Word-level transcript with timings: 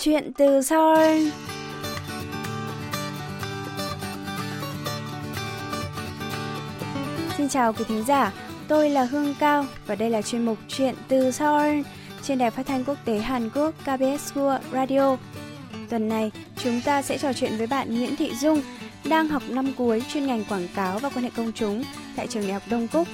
Chuyện 0.00 0.32
từ 0.32 0.62
Seoul 0.62 1.28
Xin 7.36 7.48
chào 7.48 7.72
quý 7.72 7.84
thính 7.88 8.04
giả, 8.04 8.32
tôi 8.68 8.90
là 8.90 9.04
Hương 9.04 9.34
Cao 9.40 9.64
và 9.86 9.94
đây 9.94 10.10
là 10.10 10.22
chuyên 10.22 10.44
mục 10.44 10.58
Chuyện 10.68 10.94
từ 11.08 11.30
Seoul 11.30 11.80
trên 12.22 12.38
đài 12.38 12.50
phát 12.50 12.66
thanh 12.66 12.84
quốc 12.84 12.98
tế 13.04 13.18
Hàn 13.18 13.50
Quốc 13.50 13.74
KBS 13.80 14.32
World 14.34 14.60
Radio. 14.72 15.16
Tuần 15.88 16.08
này, 16.08 16.30
chúng 16.56 16.80
ta 16.80 17.02
sẽ 17.02 17.18
trò 17.18 17.32
chuyện 17.32 17.56
với 17.58 17.66
bạn 17.66 17.94
Nguyễn 17.94 18.16
Thị 18.16 18.34
Dung, 18.34 18.62
đang 19.04 19.28
học 19.28 19.42
năm 19.48 19.72
cuối 19.76 20.02
chuyên 20.12 20.26
ngành 20.26 20.44
quảng 20.44 20.68
cáo 20.74 20.98
và 20.98 21.10
quan 21.10 21.24
hệ 21.24 21.30
công 21.36 21.52
chúng 21.52 21.84
tại 22.16 22.26
trường 22.26 22.42
Đại 22.42 22.52
học 22.52 22.62
Đông 22.70 22.88
Cúc. 22.88 23.08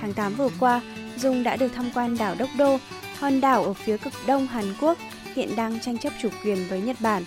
Tháng 0.00 0.14
8 0.14 0.34
vừa 0.34 0.50
qua, 0.60 0.80
Dung 1.16 1.42
đã 1.42 1.56
được 1.56 1.72
tham 1.74 1.90
quan 1.94 2.16
đảo 2.18 2.34
Đốc 2.38 2.48
Đô, 2.58 2.78
hòn 3.18 3.40
đảo 3.40 3.64
ở 3.64 3.72
phía 3.72 3.96
cực 3.96 4.12
đông 4.26 4.46
Hàn 4.46 4.64
Quốc 4.80 4.98
hiện 5.34 5.56
đang 5.56 5.80
tranh 5.80 5.98
chấp 5.98 6.12
chủ 6.22 6.28
quyền 6.44 6.68
với 6.68 6.80
Nhật 6.80 6.96
Bản. 7.00 7.24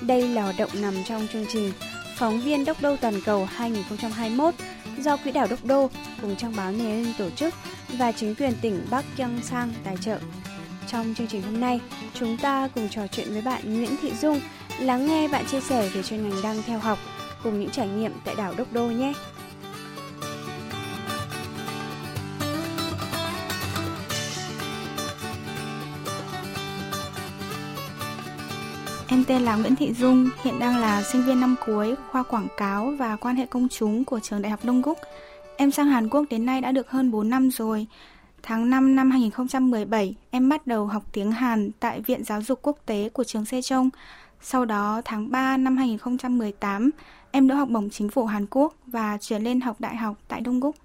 Đây 0.00 0.28
là 0.28 0.42
hoạt 0.42 0.54
động 0.58 0.70
nằm 0.74 0.94
trong 1.04 1.26
chương 1.32 1.46
trình 1.52 1.72
Phóng 2.16 2.40
viên 2.40 2.64
Đốc 2.64 2.82
Đô 2.82 2.96
Toàn 2.96 3.20
cầu 3.24 3.44
2021 3.44 4.54
do 4.98 5.16
Quỹ 5.16 5.32
đảo 5.32 5.46
Đốc 5.50 5.64
Đô 5.64 5.90
cùng 6.22 6.36
trang 6.36 6.56
báo 6.56 6.72
Nền 6.72 7.06
tổ 7.18 7.30
chức 7.30 7.54
và 7.98 8.12
chính 8.12 8.34
quyền 8.34 8.52
tỉnh 8.62 8.86
Bắc 8.90 9.04
Gyeongsang 9.16 9.72
tài 9.84 9.96
trợ. 10.00 10.18
Trong 10.86 11.14
chương 11.14 11.26
trình 11.26 11.42
hôm 11.42 11.60
nay, 11.60 11.80
chúng 12.14 12.36
ta 12.36 12.68
cùng 12.74 12.88
trò 12.88 13.06
chuyện 13.06 13.32
với 13.32 13.42
bạn 13.42 13.74
Nguyễn 13.74 13.96
Thị 14.02 14.12
Dung, 14.20 14.40
lắng 14.80 15.06
nghe 15.06 15.28
bạn 15.28 15.46
chia 15.46 15.60
sẻ 15.60 15.88
về 15.88 16.02
chuyên 16.02 16.28
ngành 16.28 16.42
đang 16.42 16.62
theo 16.62 16.78
học 16.78 16.98
cùng 17.42 17.60
những 17.60 17.70
trải 17.70 17.88
nghiệm 17.88 18.12
tại 18.24 18.34
đảo 18.34 18.54
Đốc 18.56 18.72
Đô 18.72 18.86
nhé. 18.86 19.12
Em 29.10 29.24
tên 29.24 29.42
là 29.42 29.56
Nguyễn 29.56 29.76
Thị 29.76 29.92
Dung, 29.92 30.28
hiện 30.42 30.58
đang 30.58 30.78
là 30.78 31.02
sinh 31.02 31.22
viên 31.22 31.40
năm 31.40 31.56
cuối 31.66 31.94
khoa 32.10 32.22
quảng 32.22 32.48
cáo 32.56 32.90
và 32.90 33.16
quan 33.16 33.36
hệ 33.36 33.46
công 33.46 33.68
chúng 33.68 34.04
của 34.04 34.20
trường 34.20 34.42
Đại 34.42 34.50
học 34.50 34.64
Đông 34.64 34.82
Gúc. 34.82 34.98
Em 35.56 35.70
sang 35.70 35.86
Hàn 35.86 36.08
Quốc 36.08 36.24
đến 36.30 36.46
nay 36.46 36.60
đã 36.60 36.72
được 36.72 36.90
hơn 36.90 37.10
4 37.10 37.30
năm 37.30 37.50
rồi. 37.50 37.86
Tháng 38.42 38.70
5 38.70 38.96
năm 38.96 39.10
2017, 39.10 40.14
em 40.30 40.48
bắt 40.48 40.66
đầu 40.66 40.86
học 40.86 41.02
tiếng 41.12 41.32
Hàn 41.32 41.70
tại 41.80 42.00
Viện 42.00 42.24
Giáo 42.24 42.42
dục 42.42 42.58
Quốc 42.62 42.78
tế 42.86 43.08
của 43.08 43.24
trường 43.24 43.42
Sejong. 43.42 43.88
Sau 44.40 44.64
đó, 44.64 45.02
tháng 45.04 45.30
3 45.30 45.56
năm 45.56 45.76
2018, 45.76 46.90
em 47.30 47.48
đã 47.48 47.54
học 47.54 47.68
bổng 47.68 47.90
chính 47.90 48.08
phủ 48.08 48.24
Hàn 48.26 48.46
Quốc 48.50 48.74
và 48.86 49.18
chuyển 49.20 49.42
lên 49.42 49.60
học 49.60 49.80
đại 49.80 49.96
học 49.96 50.16
tại 50.28 50.40
Đông 50.40 50.60
Gúc. 50.60 50.76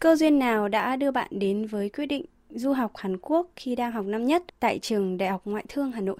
Cơ 0.00 0.16
duyên 0.16 0.38
nào 0.38 0.68
đã 0.68 0.96
đưa 0.96 1.10
bạn 1.10 1.28
đến 1.30 1.66
với 1.66 1.88
quyết 1.88 2.06
định 2.06 2.24
du 2.50 2.72
học 2.72 2.92
Hàn 2.94 3.18
Quốc 3.18 3.46
khi 3.56 3.76
đang 3.76 3.92
học 3.92 4.04
năm 4.04 4.24
nhất 4.24 4.42
tại 4.60 4.78
trường 4.78 5.18
Đại 5.18 5.28
học 5.28 5.42
Ngoại 5.44 5.64
thương 5.68 5.92
Hà 5.92 6.00
Nội? 6.00 6.16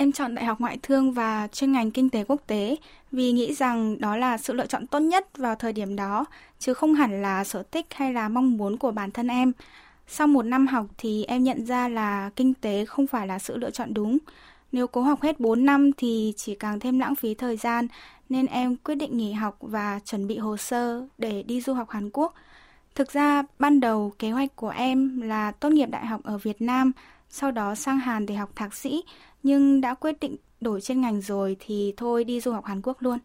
Em 0.00 0.12
chọn 0.12 0.34
Đại 0.34 0.44
học 0.44 0.60
Ngoại 0.60 0.78
thương 0.82 1.12
và 1.12 1.48
chuyên 1.52 1.72
ngành 1.72 1.90
Kinh 1.90 2.10
tế 2.10 2.24
Quốc 2.24 2.40
tế 2.46 2.76
vì 3.12 3.32
nghĩ 3.32 3.54
rằng 3.54 4.00
đó 4.00 4.16
là 4.16 4.38
sự 4.38 4.52
lựa 4.52 4.66
chọn 4.66 4.86
tốt 4.86 4.98
nhất 4.98 5.38
vào 5.38 5.54
thời 5.54 5.72
điểm 5.72 5.96
đó, 5.96 6.24
chứ 6.58 6.74
không 6.74 6.94
hẳn 6.94 7.22
là 7.22 7.44
sở 7.44 7.62
thích 7.62 7.86
hay 7.90 8.12
là 8.12 8.28
mong 8.28 8.56
muốn 8.56 8.76
của 8.76 8.90
bản 8.90 9.10
thân 9.10 9.28
em. 9.28 9.52
Sau 10.06 10.26
một 10.26 10.42
năm 10.42 10.66
học 10.66 10.86
thì 10.98 11.24
em 11.24 11.44
nhận 11.44 11.66
ra 11.66 11.88
là 11.88 12.30
kinh 12.36 12.54
tế 12.54 12.84
không 12.84 13.06
phải 13.06 13.26
là 13.26 13.38
sự 13.38 13.56
lựa 13.56 13.70
chọn 13.70 13.94
đúng. 13.94 14.18
Nếu 14.72 14.86
cố 14.86 15.02
học 15.02 15.22
hết 15.22 15.40
4 15.40 15.64
năm 15.64 15.90
thì 15.96 16.32
chỉ 16.36 16.54
càng 16.54 16.80
thêm 16.80 16.98
lãng 16.98 17.14
phí 17.14 17.34
thời 17.34 17.56
gian, 17.56 17.88
nên 18.28 18.46
em 18.46 18.76
quyết 18.76 18.94
định 18.94 19.16
nghỉ 19.16 19.32
học 19.32 19.56
và 19.60 20.00
chuẩn 20.04 20.26
bị 20.26 20.38
hồ 20.38 20.56
sơ 20.56 21.06
để 21.18 21.42
đi 21.42 21.60
du 21.60 21.72
học 21.72 21.90
Hàn 21.90 22.10
Quốc. 22.10 22.34
Thực 22.94 23.12
ra, 23.12 23.42
ban 23.58 23.80
đầu 23.80 24.12
kế 24.18 24.30
hoạch 24.30 24.56
của 24.56 24.70
em 24.70 25.20
là 25.20 25.50
tốt 25.50 25.70
nghiệp 25.70 25.88
đại 25.90 26.06
học 26.06 26.20
ở 26.24 26.38
Việt 26.38 26.62
Nam, 26.62 26.92
sau 27.30 27.50
đó 27.50 27.74
sang 27.74 27.98
Hàn 27.98 28.26
để 28.26 28.34
học 28.34 28.50
thạc 28.56 28.74
sĩ, 28.74 29.02
nhưng 29.42 29.80
đã 29.80 29.94
quyết 29.94 30.20
định 30.20 30.36
đổi 30.60 30.80
chuyên 30.80 31.00
ngành 31.00 31.20
rồi 31.20 31.56
thì 31.60 31.94
thôi 31.96 32.24
đi 32.24 32.40
du 32.40 32.52
học 32.52 32.64
Hàn 32.64 32.82
Quốc 32.82 33.02
luôn. 33.02 33.18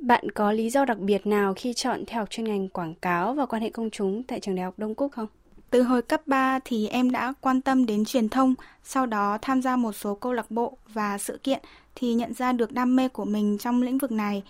Bạn 0.00 0.30
có 0.30 0.52
lý 0.52 0.70
do 0.70 0.84
đặc 0.84 0.98
biệt 0.98 1.26
nào 1.26 1.54
khi 1.56 1.74
chọn 1.74 2.04
theo 2.06 2.20
học 2.20 2.30
chuyên 2.30 2.46
ngành 2.46 2.68
quảng 2.68 2.94
cáo 2.94 3.34
và 3.34 3.46
quan 3.46 3.62
hệ 3.62 3.70
công 3.70 3.90
chúng 3.90 4.22
tại 4.22 4.40
trường 4.40 4.54
Đại 4.54 4.64
học 4.64 4.74
Đông 4.76 4.94
Cúc 4.94 5.12
không? 5.12 5.26
Từ 5.70 5.82
hồi 5.82 6.02
cấp 6.02 6.26
3 6.26 6.58
thì 6.64 6.88
em 6.88 7.10
đã 7.10 7.32
quan 7.40 7.60
tâm 7.60 7.86
đến 7.86 8.04
truyền 8.04 8.28
thông, 8.28 8.54
sau 8.84 9.06
đó 9.06 9.38
tham 9.42 9.62
gia 9.62 9.76
một 9.76 9.92
số 9.92 10.14
câu 10.14 10.32
lạc 10.32 10.50
bộ 10.50 10.76
và 10.92 11.18
sự 11.18 11.38
kiện 11.42 11.60
thì 11.94 12.14
nhận 12.14 12.34
ra 12.34 12.52
được 12.52 12.72
đam 12.72 12.96
mê 12.96 13.08
của 13.08 13.24
mình 13.24 13.58
trong 13.58 13.82
lĩnh 13.82 13.98
vực 13.98 14.12
này. 14.12 14.42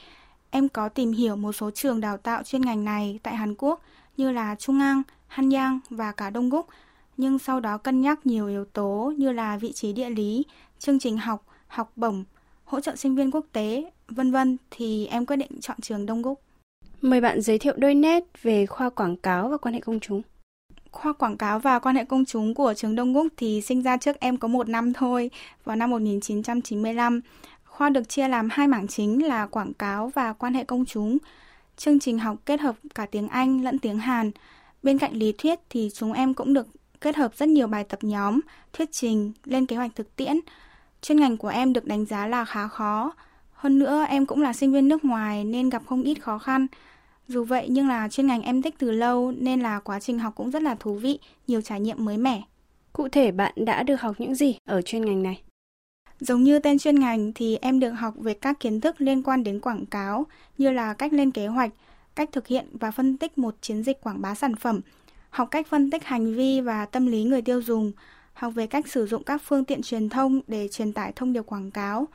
Em 0.51 0.69
có 0.69 0.89
tìm 0.89 1.13
hiểu 1.13 1.37
một 1.37 1.53
số 1.53 1.71
trường 1.71 2.01
đào 2.01 2.17
tạo 2.17 2.43
chuyên 2.43 2.63
ngành 2.63 2.85
này 2.85 3.19
tại 3.23 3.37
Hàn 3.37 3.55
Quốc 3.59 3.83
như 4.17 4.33
là 4.33 4.55
Trung 4.55 4.81
An, 4.81 5.03
Hanyang 5.27 5.81
và 5.91 6.13
cả 6.13 6.31
Đông 6.31 6.51
Gúc, 6.51 6.67
nhưng 7.19 7.39
sau 7.39 7.61
đó 7.61 7.79
cân 7.79 8.01
nhắc 8.01 8.27
nhiều 8.27 8.47
yếu 8.47 8.65
tố 8.65 9.13
như 9.17 9.33
là 9.33 9.57
vị 9.57 9.73
trí 9.73 9.93
địa 9.93 10.11
lý, 10.11 10.45
chương 10.79 10.99
trình 10.99 11.19
học, 11.19 11.47
học 11.67 11.93
bổng, 11.97 12.25
hỗ 12.65 12.81
trợ 12.81 12.97
sinh 12.97 13.15
viên 13.15 13.31
quốc 13.31 13.47
tế, 13.53 13.91
vân 14.09 14.33
vân 14.33 14.57
thì 14.71 15.07
em 15.07 15.27
quyết 15.27 15.37
định 15.37 15.61
chọn 15.61 15.77
trường 15.81 16.07
Đông 16.07 16.23
Gúc. 16.23 16.41
Mời 17.01 17.21
bạn 17.21 17.41
giới 17.41 17.59
thiệu 17.59 17.75
đôi 17.77 17.95
nét 17.95 18.25
về 18.43 18.67
khoa 18.67 18.91
quảng 18.91 19.17
cáo 19.17 19.49
và 19.49 19.57
quan 19.57 19.75
hệ 19.75 19.81
công 19.81 20.01
chúng. 20.01 20.23
Khoa 20.91 21.13
quảng 21.13 21.37
cáo 21.37 21.59
và 21.59 21.79
quan 21.79 21.97
hệ 21.97 22.05
công 22.05 22.25
chúng 22.25 22.55
của 22.55 22.75
trường 22.75 22.95
Đông 22.95 23.15
Gúc 23.15 23.27
thì 23.37 23.61
sinh 23.61 23.83
ra 23.83 23.97
trước 23.97 24.21
em 24.21 24.37
có 24.37 24.49
một 24.49 24.69
năm 24.69 24.93
thôi, 24.93 25.31
vào 25.65 25.77
năm 25.77 25.91
1995. 25.91 27.21
Khoa 27.65 27.89
được 27.89 28.09
chia 28.09 28.29
làm 28.29 28.49
hai 28.53 28.69
mảng 28.69 28.89
chính 28.89 29.27
là 29.27 29.47
quảng 29.47 29.75
cáo 29.75 30.09
và 30.09 30.33
quan 30.33 30.55
hệ 30.55 30.65
công 30.65 30.85
chúng. 30.85 31.19
Chương 31.77 31.99
trình 31.99 32.19
học 32.19 32.37
kết 32.47 32.61
hợp 32.61 32.75
cả 32.95 33.07
tiếng 33.07 33.29
Anh 33.29 33.65
lẫn 33.65 33.79
tiếng 33.79 33.99
Hàn. 33.99 34.31
Bên 34.83 34.99
cạnh 34.99 35.13
lý 35.13 35.33
thuyết 35.39 35.59
thì 35.71 35.91
chúng 35.95 36.13
em 36.13 36.35
cũng 36.35 36.55
được 36.55 36.67
kết 37.01 37.17
hợp 37.17 37.37
rất 37.37 37.49
nhiều 37.49 37.67
bài 37.67 37.85
tập 37.85 37.99
nhóm, 38.03 38.41
thuyết 38.73 38.93
trình, 38.93 39.33
lên 39.45 39.67
kế 39.67 39.77
hoạch 39.77 39.97
thực 39.97 40.17
tiễn. 40.17 40.37
Chuyên 41.03 41.21
ngành 41.21 41.37
của 41.37 41.49
em 41.49 41.73
được 41.73 41.85
đánh 41.85 42.07
giá 42.07 42.27
là 42.27 42.45
khá 42.45 42.69
khó. 42.69 43.13
Hơn 43.53 43.79
nữa 43.79 44.05
em 44.09 44.27
cũng 44.27 44.43
là 44.43 44.53
sinh 44.53 44.73
viên 44.73 44.89
nước 44.89 45.05
ngoài 45.05 45.45
nên 45.45 45.69
gặp 45.69 45.83
không 45.87 46.03
ít 46.03 46.15
khó 46.15 46.39
khăn. 46.39 46.67
Dù 47.29 47.45
vậy 47.45 47.67
nhưng 47.71 47.89
là 47.89 48.09
chuyên 48.09 48.27
ngành 48.27 48.43
em 48.43 48.63
thích 48.63 48.75
từ 48.79 48.91
lâu 48.91 49.33
nên 49.33 49.61
là 49.61 49.81
quá 49.81 50.01
trình 50.01 50.19
học 50.19 50.33
cũng 50.37 50.51
rất 50.51 50.63
là 50.63 50.75
thú 50.75 50.95
vị, 50.95 51.19
nhiều 51.47 51.61
trải 51.61 51.81
nghiệm 51.81 52.05
mới 52.05 52.17
mẻ. 52.17 52.43
Cụ 52.93 53.09
thể 53.09 53.33
bạn 53.33 53.53
đã 53.57 53.83
được 53.83 54.01
học 54.01 54.15
những 54.19 54.35
gì 54.35 54.59
ở 54.65 54.83
chuyên 54.83 55.05
ngành 55.05 55.23
này? 55.23 55.43
Giống 56.21 56.43
như 56.43 56.59
tên 56.59 56.79
chuyên 56.79 57.01
ngành 57.01 57.33
thì 57.35 57.57
em 57.57 57.81
được 57.81 57.91
học 57.91 58.15
về 58.17 58.35
các 58.35 58.61
kiến 58.61 58.81
thức 58.81 59.01
liên 59.01 59.23
quan 59.23 59.45
đến 59.45 59.61
quảng 59.61 59.87
cáo 59.87 60.27
như 60.59 60.71
là 60.71 60.95
cách 60.95 61.13
lên 61.13 61.31
kế 61.31 61.47
hoạch, 61.47 61.71
cách 62.15 62.29
thực 62.33 62.47
hiện 62.47 62.67
và 62.73 62.91
phân 62.91 63.17
tích 63.17 63.39
một 63.39 63.55
chiến 63.61 63.83
dịch 63.83 64.01
quảng 64.01 64.23
bá 64.23 64.35
sản 64.35 64.57
phẩm, 64.57 64.81
học 65.31 65.49
cách 65.51 65.67
phân 65.67 65.91
tích 65.91 66.05
hành 66.05 66.35
vi 66.35 66.61
và 66.61 66.87
tâm 66.87 67.07
lý 67.07 67.25
người 67.25 67.43
tiêu 67.43 67.63
dùng, 67.63 67.93
học 68.33 68.53
về 68.55 68.67
cách 68.67 68.89
sử 68.89 69.07
dụng 69.07 69.25
các 69.25 69.43
phương 69.45 69.65
tiện 69.65 69.83
truyền 69.83 70.09
thông 70.09 70.41
để 70.47 70.69
truyền 70.69 70.93
tải 70.93 71.13
thông 71.17 71.33
điệp 71.33 71.43
quảng 71.47 71.71
cáo. 71.71 72.09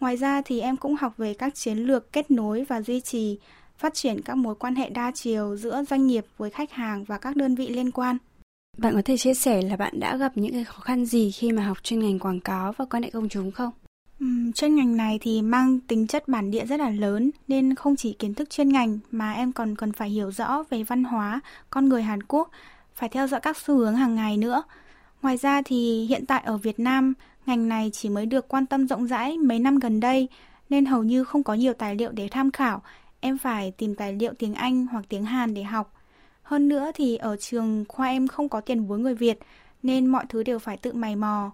Ngoài 0.00 0.16
ra 0.16 0.42
thì 0.44 0.60
em 0.60 0.76
cũng 0.76 0.96
học 0.96 1.14
về 1.16 1.34
các 1.34 1.54
chiến 1.54 1.78
lược 1.78 2.12
kết 2.12 2.30
nối 2.30 2.64
và 2.68 2.82
duy 2.82 3.00
trì, 3.00 3.38
phát 3.78 3.94
triển 3.94 4.22
các 4.22 4.36
mối 4.36 4.54
quan 4.54 4.74
hệ 4.74 4.88
đa 4.88 5.12
chiều 5.14 5.56
giữa 5.56 5.84
doanh 5.90 6.06
nghiệp 6.06 6.26
với 6.36 6.50
khách 6.50 6.72
hàng 6.72 7.04
và 7.04 7.18
các 7.18 7.36
đơn 7.36 7.54
vị 7.54 7.68
liên 7.68 7.90
quan. 7.90 8.18
Bạn 8.78 8.94
có 8.94 9.02
thể 9.04 9.16
chia 9.16 9.34
sẻ 9.34 9.62
là 9.62 9.76
bạn 9.76 10.00
đã 10.00 10.16
gặp 10.16 10.32
những 10.34 10.52
cái 10.52 10.64
khó 10.64 10.78
khăn 10.78 11.04
gì 11.06 11.30
khi 11.30 11.52
mà 11.52 11.62
học 11.62 11.78
chuyên 11.82 12.00
ngành 12.00 12.18
quảng 12.18 12.40
cáo 12.40 12.72
và 12.72 12.84
quan 12.84 13.02
hệ 13.02 13.10
công 13.10 13.28
chúng 13.28 13.50
không? 13.50 13.70
Chuyên 14.54 14.74
ngành 14.74 14.96
này 14.96 15.18
thì 15.22 15.42
mang 15.42 15.80
tính 15.80 16.06
chất 16.06 16.28
bản 16.28 16.50
địa 16.50 16.66
rất 16.66 16.80
là 16.80 16.90
lớn 16.90 17.30
nên 17.48 17.74
không 17.74 17.96
chỉ 17.96 18.12
kiến 18.12 18.34
thức 18.34 18.50
chuyên 18.50 18.68
ngành 18.68 18.98
mà 19.10 19.32
em 19.32 19.52
còn 19.52 19.76
cần 19.76 19.92
phải 19.92 20.10
hiểu 20.10 20.30
rõ 20.30 20.64
về 20.70 20.82
văn 20.82 21.04
hóa, 21.04 21.40
con 21.70 21.88
người 21.88 22.02
Hàn 22.02 22.22
Quốc, 22.22 22.50
phải 22.94 23.08
theo 23.08 23.26
dõi 23.26 23.40
các 23.40 23.56
xu 23.56 23.76
hướng 23.76 23.96
hàng 23.96 24.14
ngày 24.14 24.36
nữa. 24.36 24.62
Ngoài 25.22 25.36
ra 25.36 25.62
thì 25.64 26.06
hiện 26.08 26.26
tại 26.26 26.42
ở 26.44 26.56
Việt 26.56 26.80
Nam, 26.80 27.14
ngành 27.46 27.68
này 27.68 27.90
chỉ 27.92 28.08
mới 28.08 28.26
được 28.26 28.48
quan 28.48 28.66
tâm 28.66 28.88
rộng 28.88 29.06
rãi 29.06 29.38
mấy 29.38 29.58
năm 29.58 29.78
gần 29.78 30.00
đây 30.00 30.28
nên 30.70 30.84
hầu 30.84 31.02
như 31.02 31.24
không 31.24 31.42
có 31.42 31.54
nhiều 31.54 31.72
tài 31.72 31.94
liệu 31.94 32.12
để 32.12 32.28
tham 32.30 32.50
khảo. 32.50 32.82
Em 33.20 33.38
phải 33.38 33.70
tìm 33.70 33.94
tài 33.94 34.12
liệu 34.12 34.32
tiếng 34.38 34.54
Anh 34.54 34.86
hoặc 34.86 35.04
tiếng 35.08 35.24
Hàn 35.24 35.54
để 35.54 35.62
học. 35.62 35.94
Hơn 36.42 36.68
nữa 36.68 36.90
thì 36.94 37.16
ở 37.16 37.36
trường 37.36 37.84
khoa 37.88 38.08
em 38.08 38.28
không 38.28 38.48
có 38.48 38.60
tiền 38.60 38.86
vốn 38.86 39.02
người 39.02 39.14
Việt 39.14 39.38
nên 39.82 40.06
mọi 40.06 40.24
thứ 40.28 40.42
đều 40.42 40.58
phải 40.58 40.76
tự 40.76 40.92
mày 40.92 41.16
mò. 41.16 41.50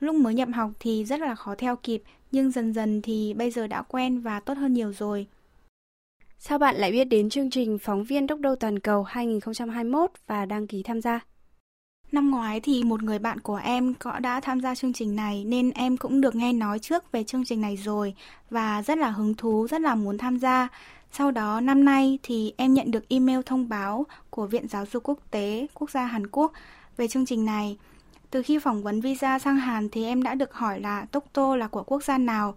Lúc 0.00 0.14
mới 0.14 0.34
nhập 0.34 0.48
học 0.54 0.70
thì 0.80 1.04
rất 1.04 1.20
là 1.20 1.34
khó 1.34 1.54
theo 1.58 1.76
kịp, 1.76 2.02
nhưng 2.32 2.50
dần 2.50 2.72
dần 2.72 3.02
thì 3.02 3.34
bây 3.34 3.50
giờ 3.50 3.66
đã 3.66 3.82
quen 3.82 4.20
và 4.20 4.40
tốt 4.40 4.58
hơn 4.58 4.74
nhiều 4.74 4.92
rồi. 4.92 5.26
Sao 6.38 6.58
bạn 6.58 6.76
lại 6.76 6.92
biết 6.92 7.04
đến 7.04 7.30
chương 7.30 7.50
trình 7.50 7.78
Phóng 7.78 8.04
viên 8.04 8.26
Đốc 8.26 8.40
Đô 8.40 8.54
Toàn 8.54 8.78
cầu 8.78 9.02
2021 9.02 10.10
và 10.26 10.46
đăng 10.46 10.66
ký 10.66 10.82
tham 10.82 11.00
gia? 11.00 11.20
Năm 12.12 12.30
ngoái 12.30 12.60
thì 12.60 12.84
một 12.84 13.02
người 13.02 13.18
bạn 13.18 13.40
của 13.40 13.56
em 13.56 13.94
có 13.94 14.18
đã 14.18 14.40
tham 14.40 14.60
gia 14.60 14.74
chương 14.74 14.92
trình 14.92 15.16
này 15.16 15.44
nên 15.44 15.70
em 15.70 15.96
cũng 15.96 16.20
được 16.20 16.34
nghe 16.34 16.52
nói 16.52 16.78
trước 16.78 17.12
về 17.12 17.24
chương 17.24 17.44
trình 17.44 17.60
này 17.60 17.76
rồi 17.76 18.14
và 18.50 18.82
rất 18.82 18.98
là 18.98 19.10
hứng 19.10 19.34
thú, 19.34 19.66
rất 19.70 19.80
là 19.80 19.94
muốn 19.94 20.18
tham 20.18 20.38
gia. 20.38 20.68
Sau 21.12 21.30
đó 21.30 21.60
năm 21.60 21.84
nay 21.84 22.18
thì 22.22 22.54
em 22.56 22.74
nhận 22.74 22.90
được 22.90 23.08
email 23.08 23.40
thông 23.46 23.68
báo 23.68 24.06
của 24.30 24.46
Viện 24.46 24.68
Giáo 24.68 24.86
dục 24.86 25.02
Quốc 25.02 25.18
tế 25.30 25.66
Quốc 25.74 25.90
gia 25.90 26.04
Hàn 26.04 26.26
Quốc 26.26 26.52
về 26.96 27.08
chương 27.08 27.26
trình 27.26 27.44
này. 27.44 27.78
Từ 28.30 28.42
khi 28.42 28.58
phỏng 28.58 28.82
vấn 28.82 29.00
visa 29.00 29.38
sang 29.38 29.56
Hàn 29.56 29.88
thì 29.88 30.04
em 30.04 30.22
đã 30.22 30.34
được 30.34 30.54
hỏi 30.54 30.80
là 30.80 31.06
Tokto 31.12 31.56
là 31.56 31.66
của 31.68 31.82
quốc 31.82 32.04
gia 32.04 32.18
nào, 32.18 32.54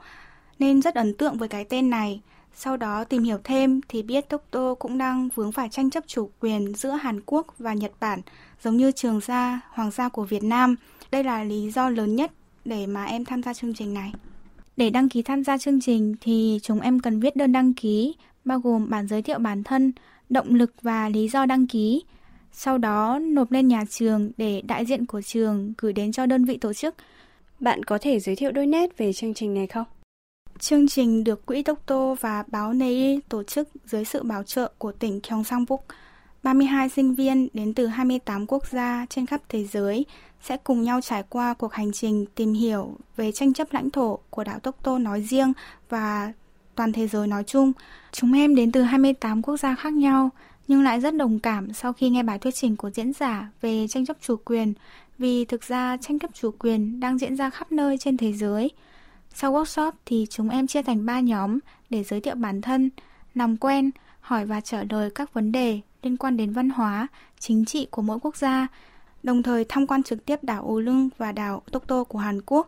nên 0.60 0.82
rất 0.82 0.96
ấn 0.96 1.14
tượng 1.14 1.38
với 1.38 1.48
cái 1.48 1.66
tên 1.66 1.90
này. 1.90 2.22
Sau 2.56 2.78
đó 2.78 3.04
tìm 3.04 3.24
hiểu 3.24 3.38
thêm 3.44 3.82
thì 3.88 4.04
biết 4.04 4.30
Tokto 4.30 4.76
cũng 4.76 4.98
đang 4.98 5.30
vướng 5.36 5.52
phải 5.52 5.70
tranh 5.70 5.90
chấp 5.90 6.04
chủ 6.08 6.30
quyền 6.40 6.74
giữa 6.74 6.92
Hàn 6.92 7.22
Quốc 7.26 7.48
và 7.60 7.74
Nhật 7.74 7.92
Bản, 8.00 8.22
giống 8.64 8.78
như 8.78 8.92
Trường 8.92 9.20
Gia, 9.20 9.62
Hoàng 9.70 9.92
gia 9.92 10.10
của 10.10 10.24
Việt 10.24 10.44
Nam. 10.44 10.76
Đây 11.12 11.24
là 11.24 11.44
lý 11.44 11.72
do 11.72 11.90
lớn 11.90 12.16
nhất 12.16 12.32
để 12.66 12.88
mà 12.88 13.06
em 13.06 13.26
tham 13.26 13.44
gia 13.44 13.54
chương 13.54 13.74
trình 13.74 13.94
này. 13.94 14.14
Để 14.78 14.90
đăng 14.90 15.10
ký 15.10 15.22
tham 15.22 15.44
gia 15.44 15.58
chương 15.58 15.82
trình 15.82 16.16
thì 16.22 16.60
chúng 16.64 16.80
em 16.80 17.00
cần 17.00 17.20
viết 17.20 17.36
đơn 17.36 17.52
đăng 17.52 17.74
ký, 17.74 18.16
bao 18.46 18.60
gồm 18.60 18.90
bản 18.90 19.08
giới 19.08 19.22
thiệu 19.22 19.40
bản 19.40 19.64
thân, 19.64 19.92
động 20.30 20.56
lực 20.56 20.74
và 20.82 21.10
lý 21.10 21.28
do 21.28 21.46
đăng 21.46 21.68
ký. 21.68 22.04
Sau 22.52 22.78
đó 22.78 23.20
nộp 23.22 23.52
lên 23.52 23.68
nhà 23.68 23.84
trường 23.90 24.32
để 24.38 24.62
đại 24.62 24.86
diện 24.86 25.06
của 25.06 25.22
trường 25.22 25.74
gửi 25.78 25.94
đến 25.94 26.12
cho 26.12 26.26
đơn 26.26 26.46
vị 26.46 26.58
tổ 26.58 26.74
chức. 26.74 26.96
Bạn 27.60 27.84
có 27.84 27.98
thể 28.02 28.20
giới 28.20 28.36
thiệu 28.36 28.52
đôi 28.52 28.68
nét 28.68 28.98
về 28.98 29.14
chương 29.14 29.34
trình 29.34 29.54
này 29.54 29.68
không? 29.68 29.86
Chương 30.60 30.88
trình 30.88 31.24
được 31.24 31.46
Quỹ 31.46 31.64
Tốc 31.64 31.80
Tô 31.86 32.16
và 32.20 32.44
báo 32.48 32.74
Nei 32.74 33.20
tổ 33.30 33.44
chức 33.44 33.70
dưới 33.86 34.06
sự 34.06 34.24
bảo 34.24 34.44
trợ 34.44 34.72
của 34.78 34.92
tỉnh 34.92 35.20
Gyeongsangbuk. 35.24 35.86
32 36.44 36.90
sinh 36.90 37.16
viên 37.16 37.48
đến 37.54 37.74
từ 37.74 37.88
28 37.88 38.48
quốc 38.48 38.68
gia 38.68 39.06
trên 39.10 39.26
khắp 39.26 39.42
thế 39.50 39.66
giới 39.66 40.06
sẽ 40.42 40.58
cùng 40.58 40.82
nhau 40.82 41.02
trải 41.02 41.24
qua 41.30 41.54
cuộc 41.54 41.74
hành 41.74 41.92
trình 41.92 42.26
tìm 42.36 42.54
hiểu 42.54 42.96
về 43.16 43.32
tranh 43.32 43.54
chấp 43.54 43.74
lãnh 43.74 43.90
thổ 43.90 44.20
của 44.30 44.44
đảo 44.44 44.60
Tốc 44.60 44.76
Tô 44.84 44.98
nói 44.98 45.22
riêng 45.22 45.54
và 45.90 46.34
toàn 46.76 46.94
thế 46.94 47.08
giới 47.08 47.28
nói 47.28 47.44
chung. 47.44 47.72
Chúng 48.12 48.34
em 48.34 48.56
đến 48.56 48.72
từ 48.72 48.82
28 48.82 49.42
quốc 49.42 49.58
gia 49.58 49.76
khác 49.76 49.94
nhau 49.94 50.30
nhưng 50.72 50.84
lại 50.84 51.00
rất 51.00 51.16
đồng 51.16 51.40
cảm 51.40 51.74
sau 51.74 51.94
khi 51.94 52.10
nghe 52.10 52.24
bài 52.24 52.40
thuyết 52.40 52.56
trình 52.56 52.76
của 52.76 52.90
diễn 52.90 53.14
giả 53.14 53.50
về 53.62 53.88
tranh 53.88 54.06
chấp 54.06 54.18
chủ 54.22 54.36
quyền 54.46 54.74
vì 55.18 55.46
thực 55.46 55.64
ra 55.64 55.98
tranh 56.02 56.20
chấp 56.20 56.34
chủ 56.34 56.52
quyền 56.60 57.00
đang 57.00 57.18
diễn 57.18 57.36
ra 57.36 57.50
khắp 57.50 57.72
nơi 57.72 57.98
trên 57.98 58.18
thế 58.18 58.34
giới. 58.34 58.72
Sau 59.34 59.54
workshop 59.54 59.92
thì 60.06 60.26
chúng 60.30 60.50
em 60.50 60.68
chia 60.68 60.82
thành 60.84 61.06
3 61.06 61.20
nhóm 61.20 61.60
để 61.90 62.04
giới 62.04 62.22
thiệu 62.22 62.36
bản 62.36 62.62
thân, 62.62 62.90
làm 63.36 63.58
quen, 63.58 63.92
hỏi 64.20 64.46
và 64.46 64.62
trả 64.62 64.84
lời 64.90 65.10
các 65.16 65.34
vấn 65.34 65.52
đề 65.52 65.80
liên 66.04 66.18
quan 66.18 66.38
đến 66.38 66.52
văn 66.52 66.70
hóa, 66.70 67.08
chính 67.40 67.66
trị 67.66 67.88
của 67.92 68.02
mỗi 68.02 68.20
quốc 68.22 68.36
gia, 68.36 68.68
đồng 69.24 69.44
thời 69.44 69.66
tham 69.70 69.88
quan 69.88 70.04
trực 70.04 70.26
tiếp 70.26 70.44
đảo 70.44 70.64
Ú 70.64 70.80
Lưng 70.80 71.10
và 71.18 71.32
đảo 71.32 71.62
Tokto 71.72 72.04
của 72.04 72.20
Hàn 72.20 72.42
Quốc. 72.46 72.68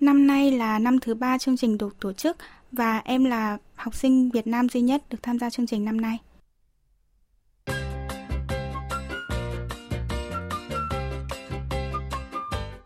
Năm 0.00 0.26
nay 0.26 0.52
là 0.52 0.78
năm 0.78 0.98
thứ 0.98 1.14
ba 1.14 1.38
chương 1.38 1.56
trình 1.56 1.78
được 1.78 2.00
tổ 2.00 2.12
chức 2.12 2.36
và 2.72 2.98
em 2.98 3.24
là 3.24 3.58
học 3.74 3.94
sinh 3.94 4.30
Việt 4.30 4.46
Nam 4.46 4.68
duy 4.68 4.80
nhất 4.80 5.02
được 5.10 5.18
tham 5.22 5.38
gia 5.38 5.50
chương 5.50 5.66
trình 5.66 5.84
năm 5.84 6.00
nay. 6.00 6.18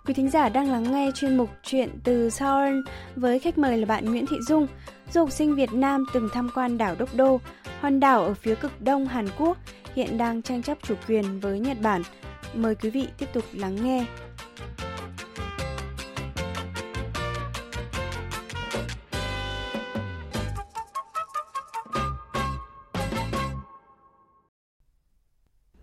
Quý 0.07 0.15
thính 0.15 0.31
giả 0.31 0.49
đang 0.49 0.71
lắng 0.71 0.93
nghe 0.93 1.11
chuyên 1.15 1.37
mục 1.37 1.51
Chuyện 1.63 1.91
từ 2.05 2.31
Seoul 2.31 2.81
với 3.17 3.39
khách 3.39 3.59
mời 3.59 3.79
là 3.79 3.87
bạn 3.87 4.05
Nguyễn 4.05 4.27
Thị 4.27 4.37
Dung, 4.49 4.67
du 5.13 5.21
học 5.21 5.31
sinh 5.31 5.55
Việt 5.55 5.73
Nam 5.73 6.05
từng 6.13 6.29
tham 6.33 6.51
quan 6.55 6.79
đảo 6.79 6.95
Đốc 6.99 7.15
Đô, 7.15 7.41
hòn 7.81 8.01
đảo 8.01 8.25
ở 8.25 8.35
phía 8.35 8.55
cực 8.55 8.83
đông 8.83 9.07
Hàn 9.07 9.27
Quốc, 9.39 9.59
hiện 9.95 10.19
đang 10.19 10.43
tranh 10.43 10.63
chấp 10.63 10.79
chủ 10.83 10.95
quyền 11.09 11.41
với 11.41 11.61
Nhật 11.61 11.77
Bản. 11.83 12.03
Mời 12.55 12.75
quý 12.75 12.91
vị 12.91 13.07
tiếp 13.19 13.27
tục 13.33 13.45
lắng 13.53 13.85
nghe. 13.85 14.07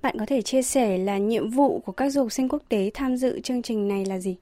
Bạn 0.02 0.16
có 0.20 0.26
thể 0.26 0.42
chia 0.42 0.62
sẻ 0.62 0.98
là 0.98 1.18
nhiệm 1.18 1.50
vụ 1.50 1.80
của 1.86 1.92
các 1.92 2.10
du 2.10 2.22
học 2.22 2.32
sinh 2.32 2.50
quốc 2.50 2.64
tế 2.70 2.92
tham 2.94 3.18
dự 3.18 3.40
chương 3.40 3.62
trình 3.62 3.88
này 3.88 4.06
là 4.06 4.20
gì? 4.20 4.36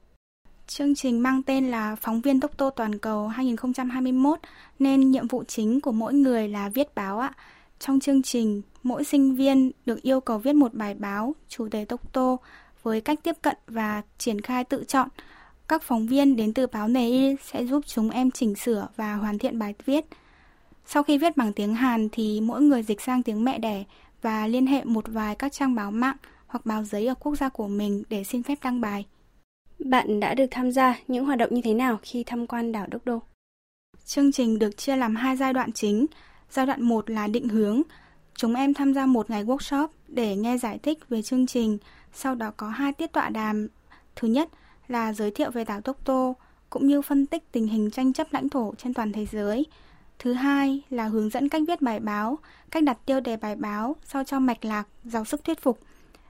Chương 0.66 0.94
trình 0.94 1.22
mang 1.22 1.42
tên 1.42 1.70
là 1.70 1.96
Phóng 1.96 2.20
viên 2.20 2.40
Tốc 2.40 2.56
Tô 2.56 2.70
Toàn 2.70 2.98
cầu 2.98 3.28
2021 3.28 4.38
nên 4.78 5.10
nhiệm 5.10 5.28
vụ 5.28 5.44
chính 5.44 5.80
của 5.80 5.92
mỗi 5.92 6.14
người 6.14 6.48
là 6.48 6.68
viết 6.68 6.94
báo 6.94 7.18
ạ. 7.18 7.32
Trong 7.78 8.00
chương 8.00 8.22
trình, 8.22 8.62
mỗi 8.82 9.04
sinh 9.04 9.34
viên 9.34 9.70
được 9.86 10.02
yêu 10.02 10.20
cầu 10.20 10.38
viết 10.38 10.52
một 10.52 10.74
bài 10.74 10.94
báo 10.94 11.34
chủ 11.48 11.68
đề 11.68 11.84
Tốc 11.84 12.12
Tô 12.12 12.38
với 12.82 13.00
cách 13.00 13.18
tiếp 13.22 13.36
cận 13.42 13.56
và 13.66 14.02
triển 14.18 14.40
khai 14.40 14.64
tự 14.64 14.84
chọn. 14.88 15.08
Các 15.68 15.82
phóng 15.82 16.06
viên 16.06 16.36
đến 16.36 16.52
từ 16.52 16.66
báo 16.66 16.88
này 16.88 17.36
sẽ 17.42 17.64
giúp 17.64 17.86
chúng 17.86 18.10
em 18.10 18.30
chỉnh 18.30 18.54
sửa 18.54 18.88
và 18.96 19.14
hoàn 19.14 19.38
thiện 19.38 19.58
bài 19.58 19.74
viết. 19.84 20.04
Sau 20.86 21.02
khi 21.02 21.18
viết 21.18 21.36
bằng 21.36 21.52
tiếng 21.52 21.74
Hàn 21.74 22.08
thì 22.12 22.40
mỗi 22.40 22.62
người 22.62 22.82
dịch 22.82 23.00
sang 23.00 23.22
tiếng 23.22 23.44
mẹ 23.44 23.58
đẻ 23.58 23.84
và 24.22 24.46
liên 24.46 24.66
hệ 24.66 24.84
một 24.84 25.04
vài 25.08 25.34
các 25.34 25.52
trang 25.52 25.74
báo 25.74 25.90
mạng 25.90 26.16
hoặc 26.46 26.66
báo 26.66 26.84
giấy 26.84 27.06
ở 27.06 27.14
quốc 27.14 27.36
gia 27.36 27.48
của 27.48 27.68
mình 27.68 28.02
để 28.08 28.24
xin 28.24 28.42
phép 28.42 28.58
đăng 28.62 28.80
bài. 28.80 29.06
Bạn 29.78 30.20
đã 30.20 30.34
được 30.34 30.46
tham 30.50 30.72
gia 30.72 30.98
những 31.08 31.24
hoạt 31.24 31.38
động 31.38 31.54
như 31.54 31.60
thế 31.62 31.74
nào 31.74 31.98
khi 32.02 32.24
tham 32.24 32.46
quan 32.46 32.72
đảo 32.72 32.86
Đốc 32.90 33.04
Đô? 33.04 33.22
Chương 34.04 34.32
trình 34.32 34.58
được 34.58 34.76
chia 34.76 34.96
làm 34.96 35.16
hai 35.16 35.36
giai 35.36 35.52
đoạn 35.52 35.72
chính. 35.72 36.06
Giai 36.50 36.66
đoạn 36.66 36.82
1 36.82 37.10
là 37.10 37.26
định 37.26 37.48
hướng. 37.48 37.82
Chúng 38.34 38.54
em 38.54 38.74
tham 38.74 38.94
gia 38.94 39.06
một 39.06 39.30
ngày 39.30 39.44
workshop 39.44 39.88
để 40.08 40.36
nghe 40.36 40.58
giải 40.58 40.78
thích 40.78 40.98
về 41.08 41.22
chương 41.22 41.46
trình, 41.46 41.78
sau 42.12 42.34
đó 42.34 42.52
có 42.56 42.68
hai 42.68 42.92
tiết 42.92 43.12
tọa 43.12 43.28
đàm. 43.28 43.68
Thứ 44.16 44.28
nhất 44.28 44.48
là 44.88 45.12
giới 45.12 45.30
thiệu 45.30 45.50
về 45.50 45.64
đảo 45.64 45.80
Tốc 45.80 46.04
Tô, 46.04 46.36
cũng 46.70 46.86
như 46.86 47.02
phân 47.02 47.26
tích 47.26 47.52
tình 47.52 47.66
hình 47.66 47.90
tranh 47.90 48.12
chấp 48.12 48.26
lãnh 48.30 48.48
thổ 48.48 48.74
trên 48.78 48.94
toàn 48.94 49.12
thế 49.12 49.26
giới. 49.26 49.66
Thứ 50.18 50.32
hai 50.32 50.82
là 50.90 51.04
hướng 51.04 51.30
dẫn 51.30 51.48
cách 51.48 51.62
viết 51.68 51.82
bài 51.82 52.00
báo, 52.00 52.38
cách 52.70 52.82
đặt 52.82 52.98
tiêu 53.06 53.20
đề 53.20 53.36
bài 53.36 53.56
báo 53.56 53.96
sao 54.04 54.24
cho 54.24 54.38
mạch 54.38 54.64
lạc, 54.64 54.84
giàu 55.04 55.24
sức 55.24 55.44
thuyết 55.44 55.62
phục. 55.62 55.78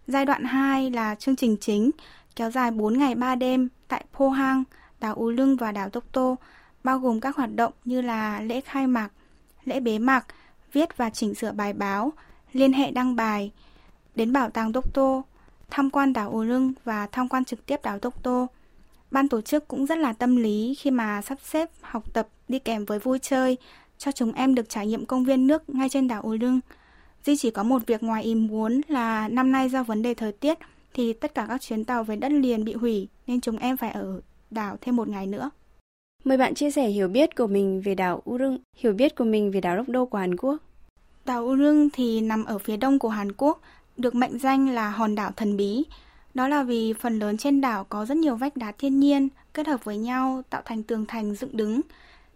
Giai 0.07 0.25
đoạn 0.25 0.45
2 0.45 0.91
là 0.91 1.15
chương 1.15 1.37
trình 1.37 1.57
chính, 1.61 1.91
kéo 2.37 2.51
dài 2.51 2.71
4 2.71 2.99
ngày 2.99 3.15
3 3.15 3.35
đêm 3.35 3.69
tại 3.89 4.05
po 4.19 4.29
hang, 4.29 4.65
đảo 5.01 5.15
Ú 5.15 5.31
Lưng 5.31 5.57
và 5.57 5.73
đảo 5.73 5.91
Tokto, 5.91 6.37
bao 6.85 6.99
gồm 6.99 7.21
các 7.21 7.37
hoạt 7.37 7.55
động 7.55 7.73
như 7.85 8.01
là 8.01 8.41
lễ 8.41 8.61
khai 8.61 8.87
mạc, 8.87 9.09
lễ 9.65 9.81
bế 9.81 9.99
mạc, 9.99 10.27
viết 10.73 10.97
và 10.97 11.11
chỉnh 11.11 11.35
sửa 11.35 11.53
bài 11.53 11.73
báo, 11.73 12.13
liên 12.53 12.73
hệ 12.73 12.91
đăng 12.91 13.17
bài, 13.17 13.53
đến 14.15 14.33
bảo 14.33 14.51
tàng 14.51 14.73
Tokto, 14.73 15.23
tham 15.71 15.91
quan 15.91 16.13
đảo 16.13 16.31
Ú 16.31 16.43
Lưng 16.43 16.73
và 16.85 17.07
tham 17.07 17.29
quan 17.29 17.45
trực 17.45 17.67
tiếp 17.67 17.83
đảo 17.83 17.99
Tokto. 17.99 18.47
Ban 19.11 19.29
tổ 19.29 19.41
chức 19.41 19.69
cũng 19.69 19.87
rất 19.87 19.99
là 19.99 20.13
tâm 20.13 20.37
lý 20.37 20.75
khi 20.79 20.91
mà 20.91 21.23
sắp 21.23 21.39
xếp 21.43 21.71
học 21.81 22.13
tập 22.13 22.29
đi 22.49 22.59
kèm 22.59 22.85
với 22.85 22.99
vui 22.99 23.19
chơi, 23.19 23.57
cho 23.99 24.13
chúng 24.13 24.33
em 24.33 24.55
được 24.55 24.69
trải 24.69 24.87
nghiệm 24.87 25.07
công 25.07 25.25
viên 25.25 25.47
nước 25.47 25.69
ngay 25.69 25.89
trên 25.89 26.09
đảo 26.09 26.23
Ú 26.23 26.33
Lưng. 26.33 26.61
Duy 27.25 27.37
chỉ 27.37 27.51
có 27.51 27.63
một 27.63 27.87
việc 27.87 28.03
ngoài 28.03 28.23
ý 28.23 28.35
muốn 28.35 28.81
là 28.89 29.29
năm 29.29 29.53
nay 29.53 29.69
do 29.69 29.83
vấn 29.83 30.03
đề 30.03 30.15
thời 30.15 30.33
tiết 30.33 30.59
thì 30.95 31.13
tất 31.13 31.35
cả 31.35 31.47
các 31.49 31.61
chuyến 31.61 31.85
tàu 31.85 32.05
về 32.05 32.17
đất 32.17 32.33
liền 32.33 32.65
bị 32.65 32.75
hủy 32.75 33.09
nên 33.27 33.41
chúng 33.41 33.57
em 33.57 33.77
phải 33.77 33.91
ở 33.91 34.21
đảo 34.51 34.77
thêm 34.81 34.97
một 34.97 35.09
ngày 35.09 35.27
nữa. 35.27 35.51
Mời 36.25 36.39
bạn 36.39 36.55
chia 36.55 36.71
sẻ 36.71 36.89
hiểu 36.89 37.09
biết 37.09 37.37
của 37.37 37.47
mình 37.47 37.81
về 37.81 37.95
đảo 37.95 38.23
Urung, 38.31 38.59
hiểu 38.77 38.93
biết 38.93 39.15
của 39.15 39.25
mình 39.25 39.51
về 39.51 39.61
đảo 39.61 39.77
Đốc 39.77 39.89
Đô 39.89 40.07
của 40.07 40.19
Hàn 40.19 40.37
Quốc. 40.37 40.57
Đảo 41.25 41.43
Urung 41.43 41.89
thì 41.93 42.21
nằm 42.21 42.45
ở 42.45 42.59
phía 42.59 42.77
đông 42.77 42.99
của 42.99 43.09
Hàn 43.09 43.33
Quốc, 43.33 43.61
được 43.97 44.15
mệnh 44.15 44.39
danh 44.39 44.69
là 44.69 44.91
hòn 44.91 45.15
đảo 45.15 45.31
thần 45.37 45.57
bí. 45.57 45.85
Đó 46.39 46.49
là 46.49 46.63
vì 46.63 46.93
phần 46.93 47.19
lớn 47.19 47.37
trên 47.37 47.61
đảo 47.61 47.85
có 47.85 48.05
rất 48.05 48.17
nhiều 48.17 48.37
vách 48.37 48.57
đá 48.57 48.73
thiên 48.79 49.01
nhiên 49.01 49.29
kết 49.55 49.67
hợp 49.67 49.85
với 49.85 49.97
nhau 49.97 50.43
tạo 50.51 50.63
thành 50.65 50.83
tường 50.83 51.05
thành 51.09 51.35
dựng 51.35 51.57
đứng. 51.57 51.81